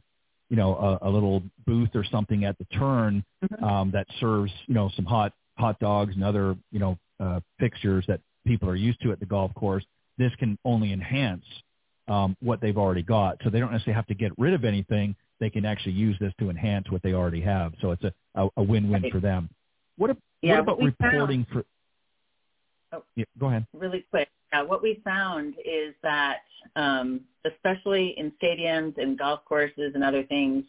[0.48, 3.62] you know, a, a little booth or something at the turn Mhm.
[3.62, 8.04] um, that serves, you know, some hot hot dogs and other, you know, uh, fixtures
[8.06, 9.84] that people are used to at the golf course.
[10.16, 11.44] This can only enhance
[12.08, 13.38] um, what they've already got.
[13.44, 15.14] So they don't necessarily have to get rid of anything.
[15.40, 17.72] They can actually use this to enhance what they already have.
[17.80, 19.12] So it's a, a, a win-win Right.
[19.12, 19.48] for them.
[19.96, 21.64] What, ab- Yeah, what about found- reporting for?
[22.92, 23.02] Oh.
[23.16, 23.66] Yeah, go ahead.
[23.72, 24.28] really quick.
[24.52, 26.40] Uh, what we found is that,
[26.76, 30.64] um, especially in stadiums and golf courses and other things,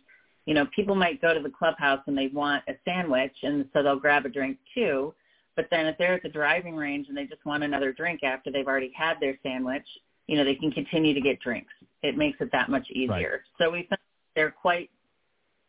[0.46, 3.84] you know, people might go to the clubhouse and they want a sandwich, and so
[3.84, 5.14] they'll grab a drink too.
[5.56, 8.52] But then if they're at the driving range and they just want another drink after
[8.52, 9.86] they've already had their sandwich,
[10.28, 11.74] you know, they can continue to get drinks.
[12.02, 13.44] It makes it that much easier.
[13.60, 14.00] So we found
[14.36, 14.90] they're quite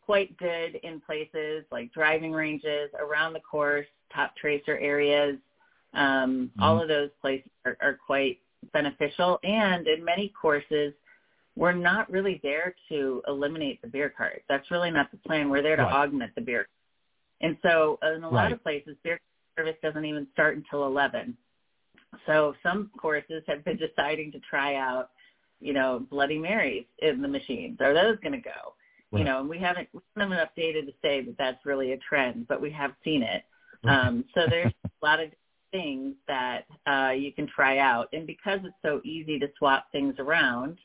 [0.05, 5.37] quite good in places like driving ranges, around the course, top tracer areas.
[5.95, 8.39] Um, All of those places are, are quite
[8.73, 9.39] beneficial.
[9.45, 10.93] And in many courses,
[11.57, 14.43] we're not really there to eliminate the beer cart.
[14.49, 15.49] That's really not the plan.
[15.51, 15.93] We're there to Right.
[15.93, 16.69] augment the beer.
[17.41, 18.53] And so in a lot Right.
[18.53, 19.21] of places, beer
[19.57, 21.37] service doesn't even start until 11.
[22.27, 25.11] So some courses have been deciding to try out,
[25.61, 27.79] you know, Bloody Marys in the machines.
[27.81, 28.75] Are those going to go?
[29.11, 29.21] Right.
[29.21, 32.49] You know, and we haven't we haven't updated to say that that's really a trend,
[32.49, 33.45] but we have seen it.
[33.85, 34.07] Right.
[34.07, 35.31] Um, so there's a lot of
[35.71, 40.15] things that uh, you can try out, and because it's so easy to swap things
[40.19, 40.79] around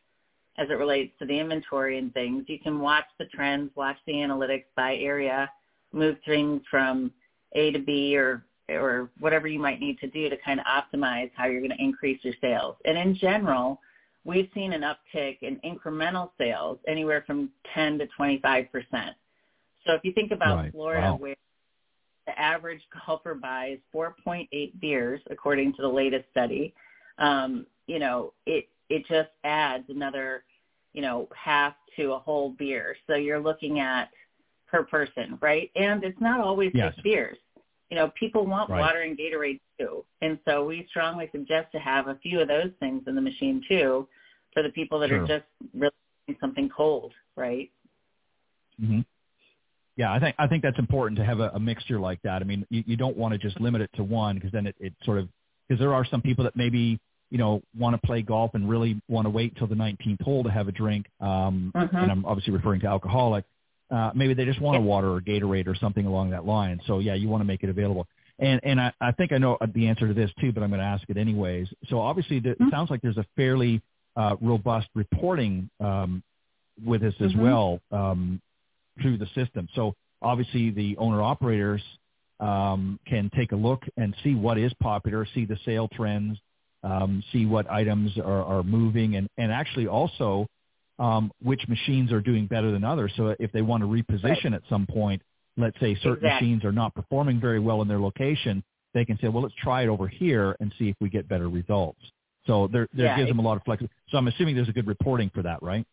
[0.57, 4.13] as it relates to the inventory and things, you can watch the trends, watch the
[4.13, 5.49] analytics by area,
[5.93, 7.11] move things from
[7.53, 8.45] A to B or
[8.75, 11.83] or whatever you might need to do to kind of optimize how you're going to
[11.83, 12.75] increase your sales.
[12.85, 13.79] And in general,
[14.25, 19.15] we've seen an uptick in incremental sales anywhere from 10 to 25 percent.
[19.85, 20.71] So if you think about Right.
[20.71, 21.17] Florida, Wow.
[21.17, 21.35] where
[22.27, 26.73] the average golfer buys 4.8 beers, according to the latest study.
[27.17, 30.43] Um, you know, it it just adds another,
[30.93, 32.95] you know, half to a whole beer.
[33.07, 34.09] So you're looking at
[34.67, 35.69] per person, right?
[35.75, 36.93] And it's not always yes.
[36.93, 37.37] just beers.
[37.89, 38.79] You know, people want right.
[38.79, 40.05] water and Gatorade too.
[40.21, 43.63] And so we strongly suggest to have a few of those things in the machine
[43.67, 44.07] too
[44.53, 45.23] for the people that sure.
[45.23, 45.91] are just really
[46.39, 47.71] something cold, right?
[48.81, 49.01] Mm-hmm.
[49.95, 52.41] Yeah, I think I think that's important to have a, a mixture like that.
[52.41, 54.75] I mean, you, you don't want to just limit it to one because then it,
[54.79, 55.27] it sort of
[55.67, 59.01] because there are some people that maybe you know want to play golf and really
[59.09, 61.07] want to wait till the 19th hole to have a drink.
[61.19, 61.95] Um, mm-hmm.
[61.95, 63.43] And I'm obviously referring to alcoholic.
[63.91, 66.79] Uh, maybe they just want a water or Gatorade or something along that line.
[66.85, 68.07] So yeah, you want to make it available.
[68.37, 70.79] And and I, I think I know the answer to this too, but I'm going
[70.79, 71.67] to ask it anyways.
[71.89, 72.67] So obviously, the, mm-hmm.
[72.67, 73.81] it sounds like there's a fairly
[74.15, 76.23] uh, robust reporting um,
[76.83, 77.41] with this as mm-hmm.
[77.41, 78.41] well um,
[79.01, 79.67] through the system.
[79.75, 81.81] So obviously, the owner operators
[82.39, 86.37] um, can take a look and see what is popular, see the sale trends,
[86.83, 90.47] um, see what items are, are moving, and, and actually also
[90.99, 93.11] um, which machines are doing better than others.
[93.15, 94.53] So if they want to reposition right.
[94.53, 95.21] at some point,
[95.57, 96.47] let's say certain exactly.
[96.47, 99.83] machines are not performing very well in their location, they can say, well, let's try
[99.83, 101.99] it over here and see if we get better results.
[102.47, 103.93] So there, there yeah, gives them a lot of flexibility.
[104.09, 105.85] So I'm assuming there's a good reporting for that, right?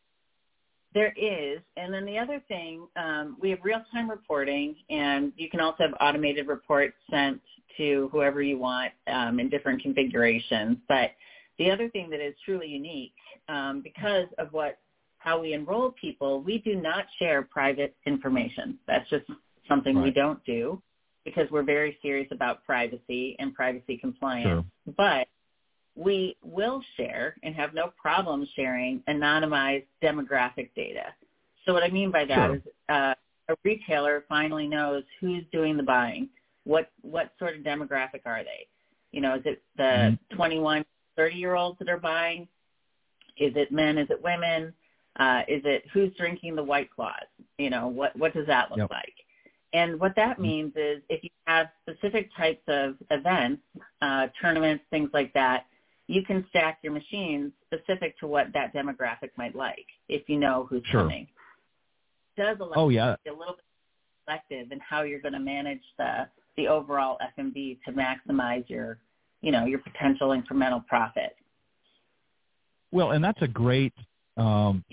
[0.94, 1.60] There is.
[1.76, 5.94] And then the other thing, um, we have real-time reporting, and you can also have
[6.00, 7.40] automated reports sent
[7.76, 10.78] to whoever you want um, in different configurations.
[10.88, 11.10] But
[11.58, 13.12] the other thing that is truly unique,
[13.48, 14.78] um, because of what
[15.26, 18.78] how we enroll people, we do not share private information.
[18.86, 19.24] That's just
[19.68, 20.04] something right.
[20.04, 20.80] we don't do
[21.24, 24.64] because we're very serious about privacy and privacy compliance.
[24.86, 24.94] Sure.
[24.96, 25.26] But
[25.96, 31.06] we will share and have no problem sharing anonymized demographic data.
[31.64, 32.54] So what I mean by that sure.
[32.54, 33.14] is uh,
[33.48, 36.28] a retailer finally knows who's doing the buying.
[36.62, 38.68] What what sort of demographic are they?
[39.10, 40.36] You know, is it the mm-hmm.
[40.36, 40.84] 21,
[41.16, 42.46] 30 year olds that are buying?
[43.36, 43.98] Is it men?
[43.98, 44.72] Is it women?
[45.18, 47.14] Uh, is it who's drinking the white claws?
[47.58, 48.90] You know, what what does that look yep.
[48.90, 49.14] like?
[49.72, 50.42] And what that Mm-hmm.
[50.42, 53.62] means is if you have specific types of events,
[54.00, 55.66] uh, tournaments, things like that,
[56.06, 60.66] you can stack your machines specific to what that demographic might like if you know
[60.70, 61.02] who's sure.
[61.02, 61.26] coming.
[62.36, 63.16] It does allow oh, yeah.
[63.26, 63.64] a little bit
[64.24, 68.98] selective in how you're going to manage the the overall F&B to maximize your
[69.42, 71.36] you know your potential incremental profit.
[72.92, 73.92] Well, and that's a great
[74.36, 74.84] um,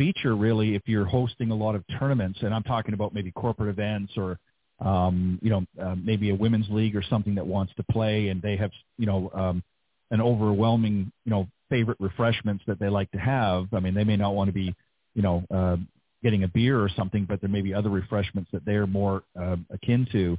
[0.00, 3.68] feature, really, if you're hosting a lot of tournaments, and I'm talking about maybe corporate
[3.68, 4.38] events or
[4.80, 8.40] um, you know uh, maybe a women's league or something that wants to play, and
[8.40, 9.62] they have you know um,
[10.10, 13.66] an overwhelming you know favorite refreshments that they like to have.
[13.74, 14.74] I mean, they may not want to be
[15.14, 15.76] you know uh,
[16.22, 19.56] getting a beer or something, but there may be other refreshments that they're more uh,
[19.68, 20.38] akin to.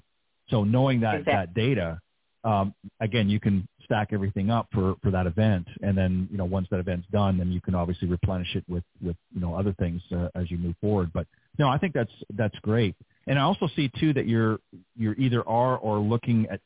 [0.49, 1.33] So knowing that exactly.
[1.33, 2.01] that data,
[2.43, 6.45] um, again, you can stack everything up for, for that event, and then you know
[6.45, 9.73] once that event's done, then you can obviously replenish it with with you know other
[9.73, 11.11] things uh, as you move forward.
[11.13, 11.27] But
[11.59, 12.95] no, I think that's that's great,
[13.27, 14.59] and I also see too that you're
[14.97, 16.61] you're either are or looking at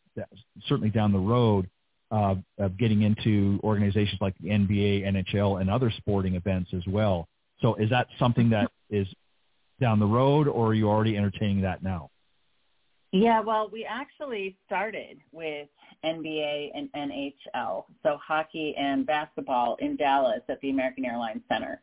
[0.67, 1.67] certainly down the road
[2.11, 7.27] uh, of getting into organizations like the NBA, NHL, and other sporting events as well.
[7.59, 9.07] So is that something that is
[9.81, 12.11] down the road, or are you already entertaining that now?
[13.11, 15.69] Yeah, well, we actually started with
[16.05, 21.81] NBA and NHL, so hockey and basketball in Dallas at the American Airlines Center,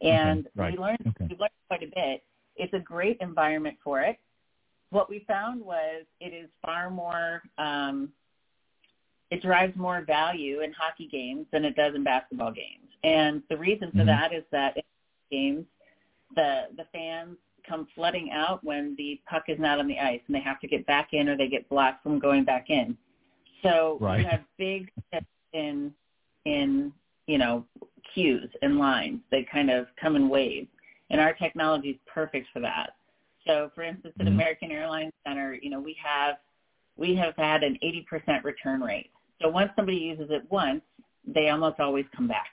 [0.00, 0.72] and okay, right.
[0.72, 1.26] we learned okay.
[1.30, 2.22] we learned quite a bit.
[2.56, 4.18] It's a great environment for it.
[4.90, 7.42] What we found was it is far more.
[7.58, 8.10] Um,
[9.30, 13.56] it drives more value in hockey games than it does in basketball games, and the
[13.56, 14.06] reason for mm-hmm.
[14.06, 14.82] that is that in
[15.30, 15.66] games,
[16.36, 17.36] the the fans
[17.68, 20.66] come flooding out when the puck is not on the ice and they have to
[20.66, 22.96] get back in or they get blocked from going back in.
[23.62, 24.20] So right.
[24.20, 24.90] you have big
[25.52, 25.92] in
[26.44, 26.92] in
[27.26, 27.64] you know
[28.14, 29.20] queues and lines.
[29.30, 30.68] They kind of come in waves,
[31.10, 32.94] and our technology is perfect for that.
[33.46, 34.34] So, for instance, at mm-hmm.
[34.34, 36.36] American Airlines Center, you know we have
[36.96, 39.10] we have had an 80% return rate.
[39.40, 40.82] So once somebody uses it once,
[41.26, 42.52] they almost always come back.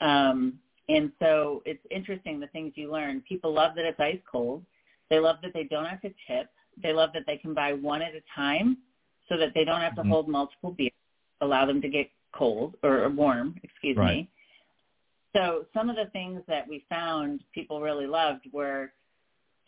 [0.00, 0.58] Um,
[0.88, 3.22] and so it's interesting the things you learn.
[3.26, 4.62] People love that it's ice cold.
[5.08, 6.50] They love that they don't have to tip.
[6.82, 8.76] They love that they can buy one at a time
[9.28, 10.10] so that they don't have to mm-hmm.
[10.10, 10.92] hold multiple beers,
[11.40, 14.16] allow them to get cold or warm, excuse right.
[14.16, 14.30] me.
[15.34, 18.92] So some of the things that we found people really loved were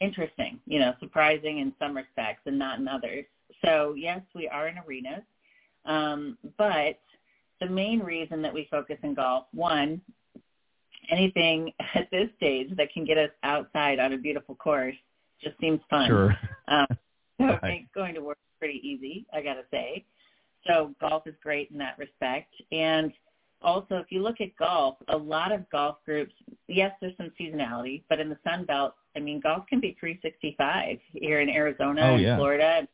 [0.01, 3.25] interesting, you know, surprising in some respects and not in others.
[3.65, 5.25] So yes, we are in arenas,
[5.85, 7.01] um, but
[7.61, 10.01] the main reason that we focus in golf, one,
[11.11, 14.97] anything at this stage that can get us outside on a beautiful course
[15.43, 16.09] just seems fun.
[16.09, 16.37] Sure.
[16.69, 16.87] um,
[17.41, 20.05] so it makes going to work pretty easy, I got to say.
[20.67, 22.53] So golf is great in that respect.
[22.73, 23.13] And
[23.63, 26.33] also, if you look at golf, a lot of golf groups,
[26.69, 30.99] yes, there's some seasonality, but in the Sun Belt, I mean, golf can be 365
[31.13, 32.37] here in Arizona oh, and yeah.
[32.37, 32.89] Florida.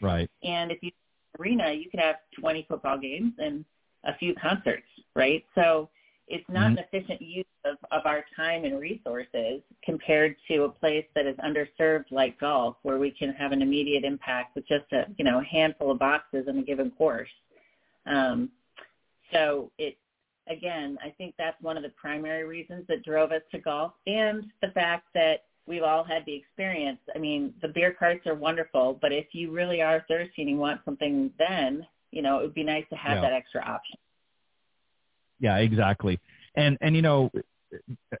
[0.00, 0.30] Right.
[0.42, 0.90] And if you
[1.38, 3.64] arena, you could have 20 football games and
[4.04, 5.44] a few concerts, right?
[5.54, 5.88] So
[6.28, 6.78] it's not mm-hmm.
[6.78, 11.36] an efficient use of, of our time and resources compared to a place that is
[11.36, 15.40] underserved like golf where we can have an immediate impact with just a you know
[15.40, 17.28] a handful of boxes in a given course
[18.06, 18.50] um,
[19.32, 19.96] so it
[20.48, 24.44] again i think that's one of the primary reasons that drove us to golf and
[24.62, 28.98] the fact that we've all had the experience i mean the beer carts are wonderful
[29.00, 32.54] but if you really are thirsty and you want something then you know it would
[32.54, 33.22] be nice to have yeah.
[33.22, 33.96] that extra option
[35.40, 36.18] yeah, exactly.
[36.54, 37.30] And and you know,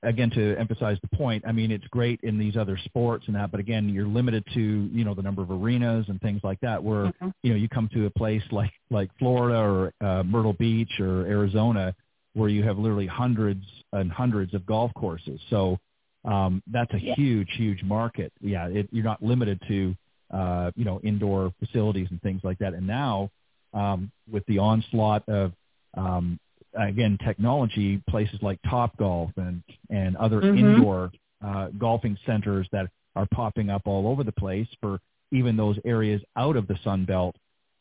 [0.02, 3.50] again to emphasize the point, I mean it's great in these other sports and that,
[3.50, 6.82] but again you're limited to you know the number of arenas and things like that.
[6.82, 7.28] Where mm-hmm.
[7.42, 11.26] you know you come to a place like like Florida or uh, Myrtle Beach or
[11.26, 11.94] Arizona,
[12.34, 15.40] where you have literally hundreds and hundreds of golf courses.
[15.50, 15.78] So
[16.24, 17.14] um, that's a yeah.
[17.14, 18.32] huge huge market.
[18.40, 19.96] Yeah, it, you're not limited to
[20.32, 22.74] uh, you know indoor facilities and things like that.
[22.74, 23.30] And now
[23.72, 25.52] um, with the onslaught of
[25.96, 26.38] um,
[26.78, 30.58] again technology places like Top Golf and and other mm-hmm.
[30.58, 31.10] indoor
[31.44, 34.98] uh, golfing centers that are popping up all over the place for
[35.32, 37.36] even those areas out of the Sun Belt.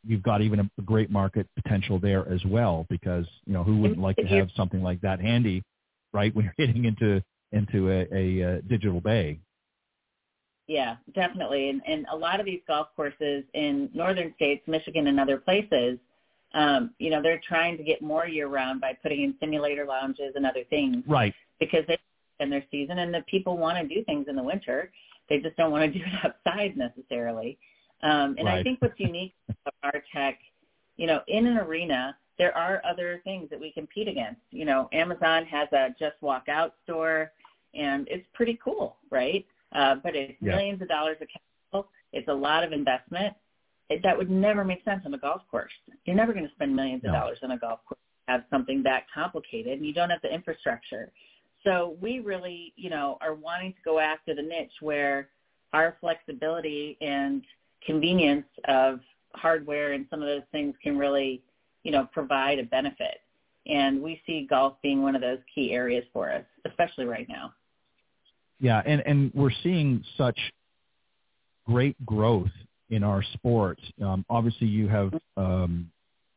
[0.08, 4.00] You've got even a great market potential there as well because you know who wouldn't
[4.00, 5.64] like to have something like that handy,
[6.14, 6.36] right?
[6.36, 9.40] When you're getting into into a, a, a digital bay.
[10.68, 11.70] Yeah, definitely.
[11.70, 16.00] And, and a lot of these golf courses in northern states, Michigan and other places,
[16.54, 20.34] um, you know, they're trying to get more year round by putting in simulator lounges
[20.36, 21.04] and other things.
[21.08, 21.34] Right.
[21.60, 21.98] Because they
[22.40, 24.92] in their season and the people want to do things in the winter.
[25.30, 27.58] They just don't want to do it outside necessarily.
[28.04, 28.60] Um, and right.
[28.60, 30.40] I think what's unique about our tech,
[30.98, 34.42] you know, in an arena, there are other things that we compete against.
[34.52, 37.32] You know, Amazon has a just walk out store
[37.74, 39.46] and it's pretty cool, right?
[39.74, 40.52] Uh, but it's yeah.
[40.52, 41.90] millions of dollars of capital.
[42.12, 43.34] It's a lot of investment
[43.90, 45.72] it, that would never make sense on a golf course.
[46.06, 49.06] You're never going to spend millions of dollars on a golf course have something that
[49.14, 51.12] complicated and you don't have the infrastructure.
[51.64, 55.30] So we really, you know, are wanting to go after the niche where
[55.74, 57.44] our flexibility and
[57.86, 59.00] convenience of
[59.34, 61.42] hardware and some of those things can really,
[61.84, 63.22] you know, provide a benefit.
[63.68, 67.54] And we see golf being one of those key areas for us, especially right now.
[68.60, 70.40] Yeah, and, and we're seeing such
[71.66, 72.48] great growth
[72.90, 73.80] in our sport.
[74.02, 75.90] Um, obviously, you have um,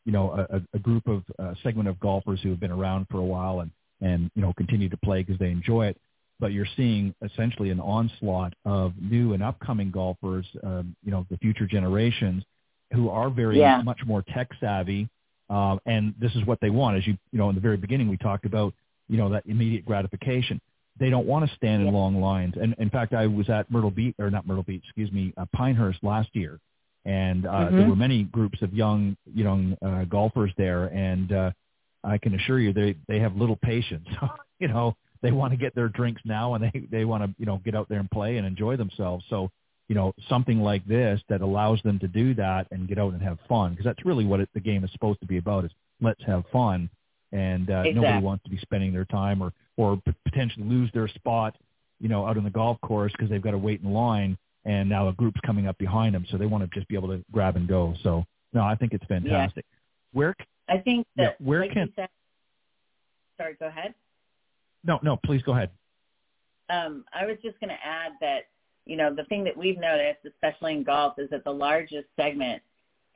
[0.04, 3.18] you know a, a group of a segment of golfers who have been around for
[3.18, 3.70] a while and
[4.00, 5.96] and you know continue to play because they enjoy it.
[6.40, 11.36] But you're seeing essentially an onslaught of new and upcoming golfers, um, you know, the
[11.38, 12.44] future generations,
[12.92, 13.82] who are very yeah.
[13.82, 15.08] much more tech savvy,
[15.50, 16.96] uh, and this is what they want.
[16.96, 18.72] As you you know, in the very beginning, we talked about
[19.08, 20.60] you know that immediate gratification
[20.98, 22.54] they don't want to stand in long lines.
[22.60, 25.46] And in fact, I was at Myrtle Beach, or not Myrtle Beach, excuse me, uh,
[25.54, 26.58] Pinehurst last year,
[27.04, 27.76] and uh, mm-hmm.
[27.76, 31.50] there were many groups of young young uh, golfers there, and uh,
[32.04, 34.08] I can assure you they they have little patience.
[34.58, 37.46] you know, they want to get their drinks now, and they they want to you
[37.46, 39.24] know get out there and play and enjoy themselves.
[39.28, 39.50] So
[39.88, 43.22] you know something like this that allows them to do that and get out and
[43.22, 45.70] have fun because that's really what it, the game is supposed to be about is
[46.00, 46.88] let's have fun
[47.32, 47.92] and uh, exactly.
[47.94, 51.56] nobody wants to be spending their time or or potentially lose their spot,
[52.00, 54.88] you know, out on the golf course because they've got to wait in line and
[54.88, 57.24] now a group's coming up behind them, so they want to just be able to
[57.32, 57.94] grab and go.
[58.02, 59.64] So no, I think it's fantastic.
[59.66, 59.78] Yeah.
[60.12, 60.36] Where
[60.68, 62.08] I think that yeah, where like can said,
[63.38, 63.94] sorry, go ahead.
[64.84, 65.70] No, no, please go ahead.
[66.70, 68.48] Um, I was just going to add that
[68.84, 72.62] you know the thing that we've noticed, especially in golf, is that the largest segment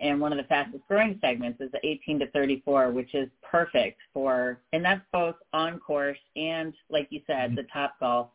[0.03, 3.99] and one of the fastest growing segments is the 18 to 34, which is perfect
[4.13, 7.55] for, and that's both on course and, like you said, Mm-hmm.
[7.57, 8.29] the top golf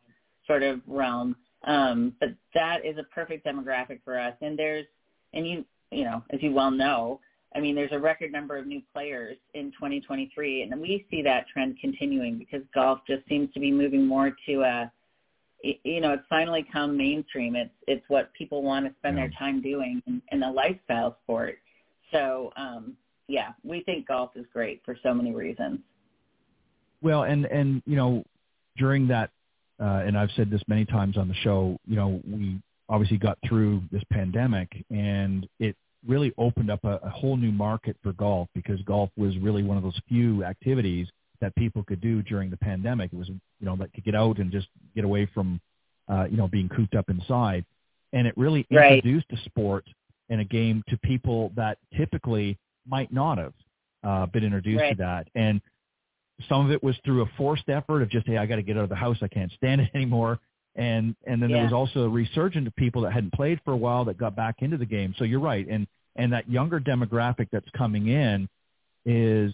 [0.48, 1.36] sort of realm.
[1.66, 4.34] Um, but that is a perfect demographic for us.
[4.42, 4.86] And there's,
[5.34, 7.20] and you, you know, as you well know,
[7.56, 11.46] I mean, there's a record number of new players in 2023, and we see that
[11.52, 14.92] trend continuing because golf just seems to be moving more to a,
[15.64, 17.56] you know, it's finally come mainstream.
[17.56, 19.24] It's it's what people want to spend yeah.
[19.24, 21.58] their time doing in, in a lifestyle sport.
[22.12, 22.96] So um,
[23.28, 25.80] yeah, we think golf is great for so many reasons.
[27.02, 28.24] Well, and and you know,
[28.78, 29.32] during that,
[29.80, 31.78] uh, and I've said this many times on the show.
[31.88, 35.76] You know, we obviously got through this pandemic, and it
[36.08, 39.78] really opened up a, a whole new market for golf because golf was really one
[39.78, 41.08] of those few activities
[41.42, 43.12] that people could do during the pandemic.
[43.14, 45.60] It was, you know, like to get out and just get away from,
[46.10, 47.66] uh, you know, being cooped up inside.
[48.14, 48.94] and it really Right.
[49.04, 49.86] introduced the sport
[50.30, 52.58] in a game to people that typically
[52.88, 53.54] might not have
[54.04, 55.28] uh, been introduced to that.
[55.36, 55.62] And
[56.48, 58.78] some of it was through a forced effort of just, hey, I got to get
[58.78, 59.18] out of the house.
[59.22, 60.40] I can't stand it anymore.
[60.76, 63.78] And and then there was also a resurgence of people that hadn't played for a
[63.78, 65.14] while that got back into the game.
[65.18, 65.68] So you're right.
[65.68, 65.86] And
[66.16, 68.48] and that younger demographic that's coming in
[69.06, 69.54] is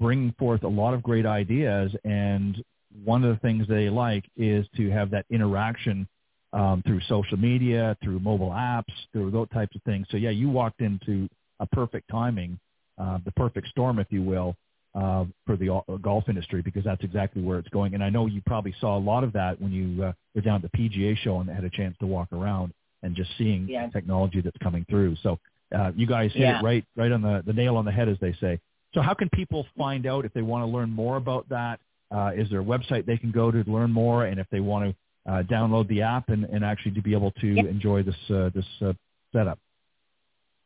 [0.00, 1.94] bringing forth a lot of great ideas.
[2.04, 2.62] And
[3.04, 6.08] one of the things they like is to have that interaction
[6.52, 10.06] um, through social media, through mobile apps, through those types of things.
[10.10, 11.28] So yeah, you walked into
[11.60, 12.58] a perfect timing,
[12.98, 14.56] uh, the perfect storm, if you will,
[14.96, 17.94] uh, for the uh, golf industry because that's exactly where it's going.
[17.94, 20.64] And I know you probably saw a lot of that when you uh, were down
[20.64, 22.72] at the PGA show and had a chance to walk around
[23.04, 23.86] and just seeing Yeah.
[23.86, 25.14] the technology that's coming through.
[25.22, 25.38] So
[25.72, 26.58] uh, you guys hit Yeah.
[26.58, 28.58] it right, right on the, the nail on the head, as they say.
[28.94, 31.80] So how can people find out if they want to learn more about that?
[32.10, 34.26] Uh, is there a website they can go to learn more?
[34.26, 34.96] And if they want to
[35.30, 37.64] uh, download the app and, and actually to be able to Yeah.
[37.64, 38.92] enjoy this uh, this uh,
[39.32, 39.58] setup?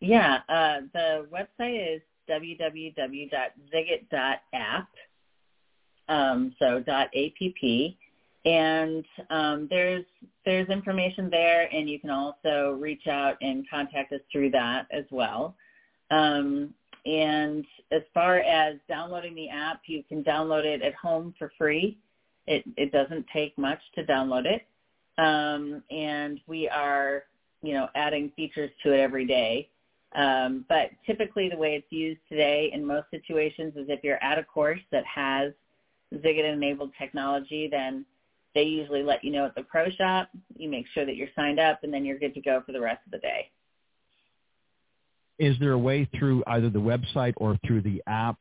[0.00, 4.88] Yeah, uh, the website is www.zigit.app,
[6.08, 7.10] um, so .app,
[8.44, 10.04] and um, there's
[10.44, 15.04] there's information there, and you can also reach out and contact us through that as
[15.10, 15.56] well.
[16.10, 16.74] Um,
[17.06, 21.98] and as far as downloading the app, you can download it at home for free.
[22.46, 24.62] It it doesn't take much to download it,
[25.18, 27.24] um, and we are
[27.62, 29.68] you know adding features to it every day.
[30.14, 34.38] Um, but typically the way it's used today in most situations is if you're at
[34.38, 35.52] a course that has
[36.14, 38.06] ZIGIT-enabled technology, then
[38.54, 40.28] they usually let you know at the pro shop.
[40.56, 42.80] You make sure that you're signed up, and then you're good to go for the
[42.80, 43.50] rest of the day.
[45.38, 48.36] Is there a way through either the website or through the app?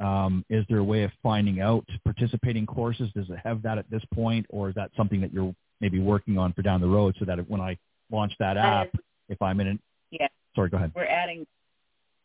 [0.00, 3.10] Um, is there a way of finding out participating courses?
[3.14, 6.36] Does it have that at this point, or is that something that you're maybe working
[6.36, 7.78] on for down the road so that when I
[8.10, 9.80] launch that app, is- if I'm in it,
[10.10, 10.28] Yeah.
[10.54, 10.92] sorry, go ahead.
[10.94, 11.46] We're adding,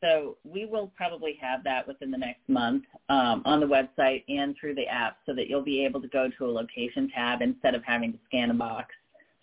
[0.02, 4.56] so we will probably have that within the next month um, on the website and
[4.58, 7.74] through the app so that you'll be able to go to a location tab instead
[7.76, 8.94] of having to scan a box.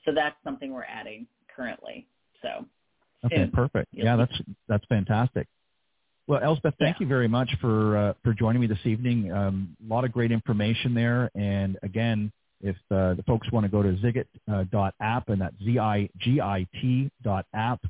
[0.04, 2.06] So that's something we're adding currently.
[2.42, 2.66] So
[3.26, 3.50] Okay, soon.
[3.52, 3.88] perfect.
[3.92, 4.32] Yeah, that's
[4.68, 5.46] that's fantastic.
[6.26, 7.04] Well, Elsbeth, thank Yeah.
[7.04, 9.32] you very much for uh, for joining me this evening.
[9.32, 13.70] Um, a lot of great information there, and again, if uh, the folks want to
[13.70, 17.80] go to ZIGIT uh, app, and that's z i g i t dot app,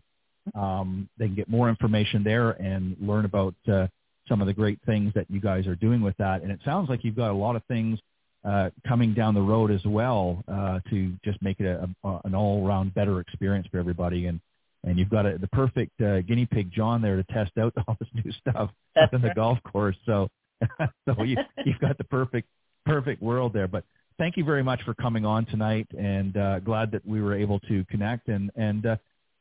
[0.54, 3.86] um, they can get more information there and learn about uh,
[4.28, 6.42] some of the great things that you guys are doing with that.
[6.42, 7.98] And it sounds like you've got a lot of things
[8.44, 12.34] uh, coming down the road as well uh, to just make it a, a, an
[12.34, 14.26] all-around better experience for everybody.
[14.26, 14.40] And
[14.86, 17.96] and you've got a, the perfect uh, guinea pig John there to test out all
[18.00, 19.96] this new stuff That's up in the golf course.
[20.06, 20.28] So
[21.06, 22.48] so you, you've got the perfect
[22.86, 23.68] perfect world there.
[23.68, 23.84] But
[24.16, 27.60] thank you very much for coming on tonight, and uh, glad that we were able
[27.60, 28.86] to connect and and.
[28.86, 28.96] Uh,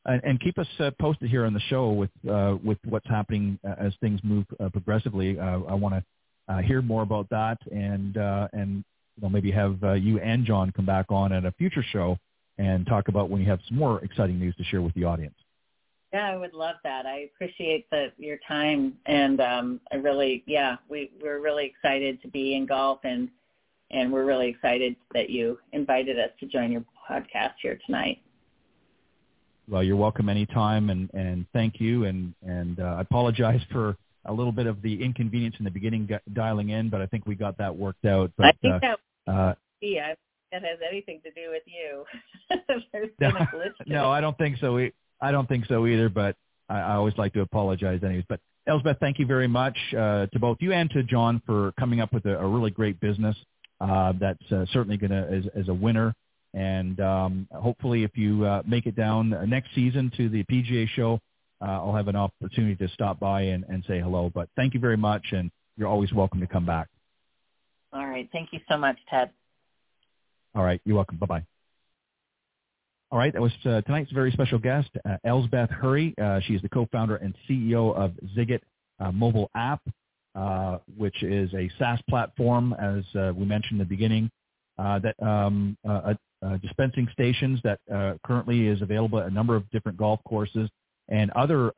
[0.08, 3.58] and, and keep us uh, posted here on the show with uh, with what's happening
[3.64, 5.36] as things move uh, progressively.
[5.36, 6.04] Uh, I want to
[6.48, 8.84] uh, hear more about that, and uh, and
[9.16, 12.18] you know maybe have uh, you and John come back on at a future show
[12.58, 15.34] and talk about when you have some more exciting news to share with the audience.
[16.12, 17.04] Yeah, I would love that.
[17.04, 22.28] I appreciate the your time, and um, I really, yeah, we we're really excited to
[22.28, 23.28] be in golf, and
[23.90, 28.22] and we're really excited that you invited us to join your podcast here tonight.
[29.68, 33.96] Well, you're welcome anytime, and and thank you, and and uh, I apologize for
[34.26, 37.34] a little bit of the inconvenience in the beginning dialing in, but I think we
[37.34, 38.30] got that worked out.
[38.36, 38.78] But I think uh,
[39.26, 40.14] that uh, yeah,
[40.52, 42.04] that has anything to do with you.
[42.92, 43.76] There's been a glitch.
[43.84, 44.10] to no.
[44.10, 44.78] I don't think so.
[45.20, 46.08] I don't think so either.
[46.08, 46.36] But
[46.68, 48.24] I, I always like to apologize anyways.
[48.28, 52.00] But Elsbeth, thank you very much uh, to both you and to John for coming
[52.00, 53.36] up with a, a really great business
[53.80, 56.14] uh, that's uh, certainly going to as, as a winner.
[56.54, 60.88] And um, hopefully, if you uh, make it down uh, next season to the PGA
[60.88, 61.20] show,
[61.60, 64.30] uh, I'll have an opportunity to stop by and, and say hello.
[64.34, 66.88] But thank you very much, and you're always welcome to come back.
[67.92, 69.30] All right, thank you so much, Ted.
[70.56, 70.80] All right.
[70.86, 71.18] You're welcome.
[71.18, 71.44] Bye-bye.
[73.10, 73.32] All right.
[73.32, 76.14] That was uh, tonight's very special guest, uh, Elsbeth Hurry.
[76.20, 78.60] Uh, she is the co-founder and CEO of ZIGIT
[78.98, 79.82] uh, mobile app,
[80.34, 84.30] uh, which is a SaaS platform, as uh, we mentioned in the beginning,
[84.78, 85.76] uh, that um,
[86.62, 87.78] dispensing stations that
[88.24, 90.70] currently is available at a number of different golf courses
[91.08, 91.70] and other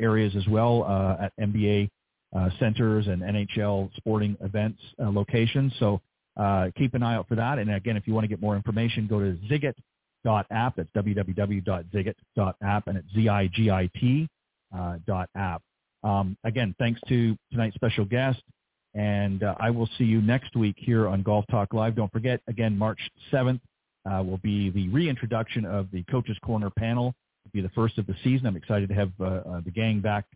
[0.00, 0.84] areas as well
[1.20, 1.90] at NBA
[2.58, 5.74] centers and NHL sporting events locations.
[5.78, 6.00] So
[6.36, 7.58] uh, keep an eye out for that.
[7.58, 10.76] And again, if you want to get more information, go to Zigit.app.
[10.76, 14.28] That's www.zigit.app, and it's Z-I-G-I-T
[14.76, 15.62] uh, dot app.
[16.02, 18.42] Um, again, thanks to tonight's special guest,
[18.94, 21.96] and uh, I will see you next week here on Golf Talk Live.
[21.96, 23.00] Don't forget, again, March
[23.32, 23.60] 7th
[24.10, 27.14] uh, will be the reintroduction of the Coaches Corner panel.
[27.44, 28.46] It'll be the first of the season.
[28.46, 30.26] I'm excited to have uh, uh, the gang back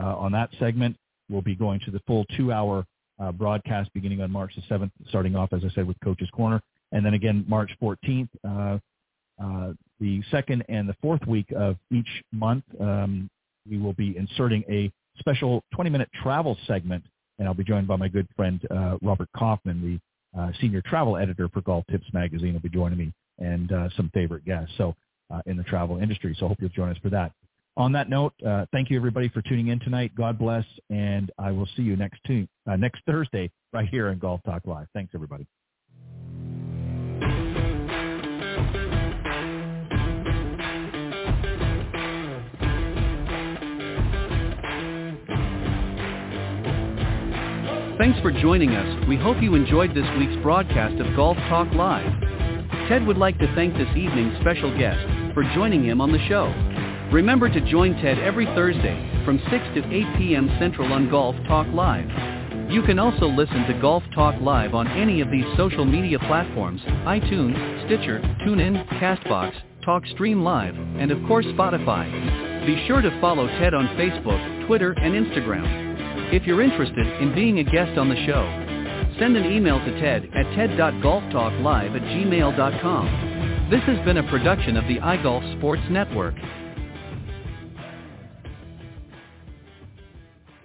[0.00, 0.96] uh, on that segment.
[1.28, 2.86] We'll be going to the full two-hour
[3.18, 6.60] uh, broadcast beginning on March the 7th, starting off, as I said, with Coach's Corner.
[6.92, 8.78] And then again, March 14th, uh,
[9.42, 13.28] uh, the second and the fourth week of each month, um,
[13.68, 17.04] we will be inserting a special 20-minute travel segment,
[17.38, 20.00] and I'll be joined by my good friend uh, Robert Kaufman,
[20.34, 23.88] the uh, senior travel editor for Golf Tips Magazine, will be joining me, and uh,
[23.96, 24.72] some favorite guests.
[24.78, 24.94] So
[25.44, 26.34] in the travel industry.
[26.38, 27.32] So I hope you'll join us for that.
[27.78, 30.12] On that note, uh, thank you everybody for tuning in tonight.
[30.16, 34.18] God bless, and I will see you next tu- uh, next Thursday right here on
[34.18, 34.88] Golf Talk Live.
[34.94, 35.46] Thanks everybody.
[47.96, 49.08] Thanks for joining us.
[49.08, 52.10] We hope you enjoyed this week's broadcast of Golf Talk Live.
[52.88, 54.98] Ted would like to thank this evening's special guest
[55.32, 56.52] for joining him on the show.
[57.12, 60.54] Remember to join Ted every Thursday from 6 to 8 p.m.
[60.58, 62.06] Central on Golf Talk Live.
[62.70, 66.82] You can also listen to Golf Talk Live on any of these social media platforms,
[66.82, 69.54] iTunes, Stitcher, TuneIn, CastBox,
[69.86, 72.66] TalkStream Live, and of course Spotify.
[72.66, 76.34] Be sure to follow Ted on Facebook, Twitter, and Instagram.
[76.34, 78.44] If you're interested in being a guest on the show,
[79.18, 83.68] send an email to ted at ted.golftalklive at gmail.com.
[83.70, 86.34] This has been a production of the iGolf Sports Network.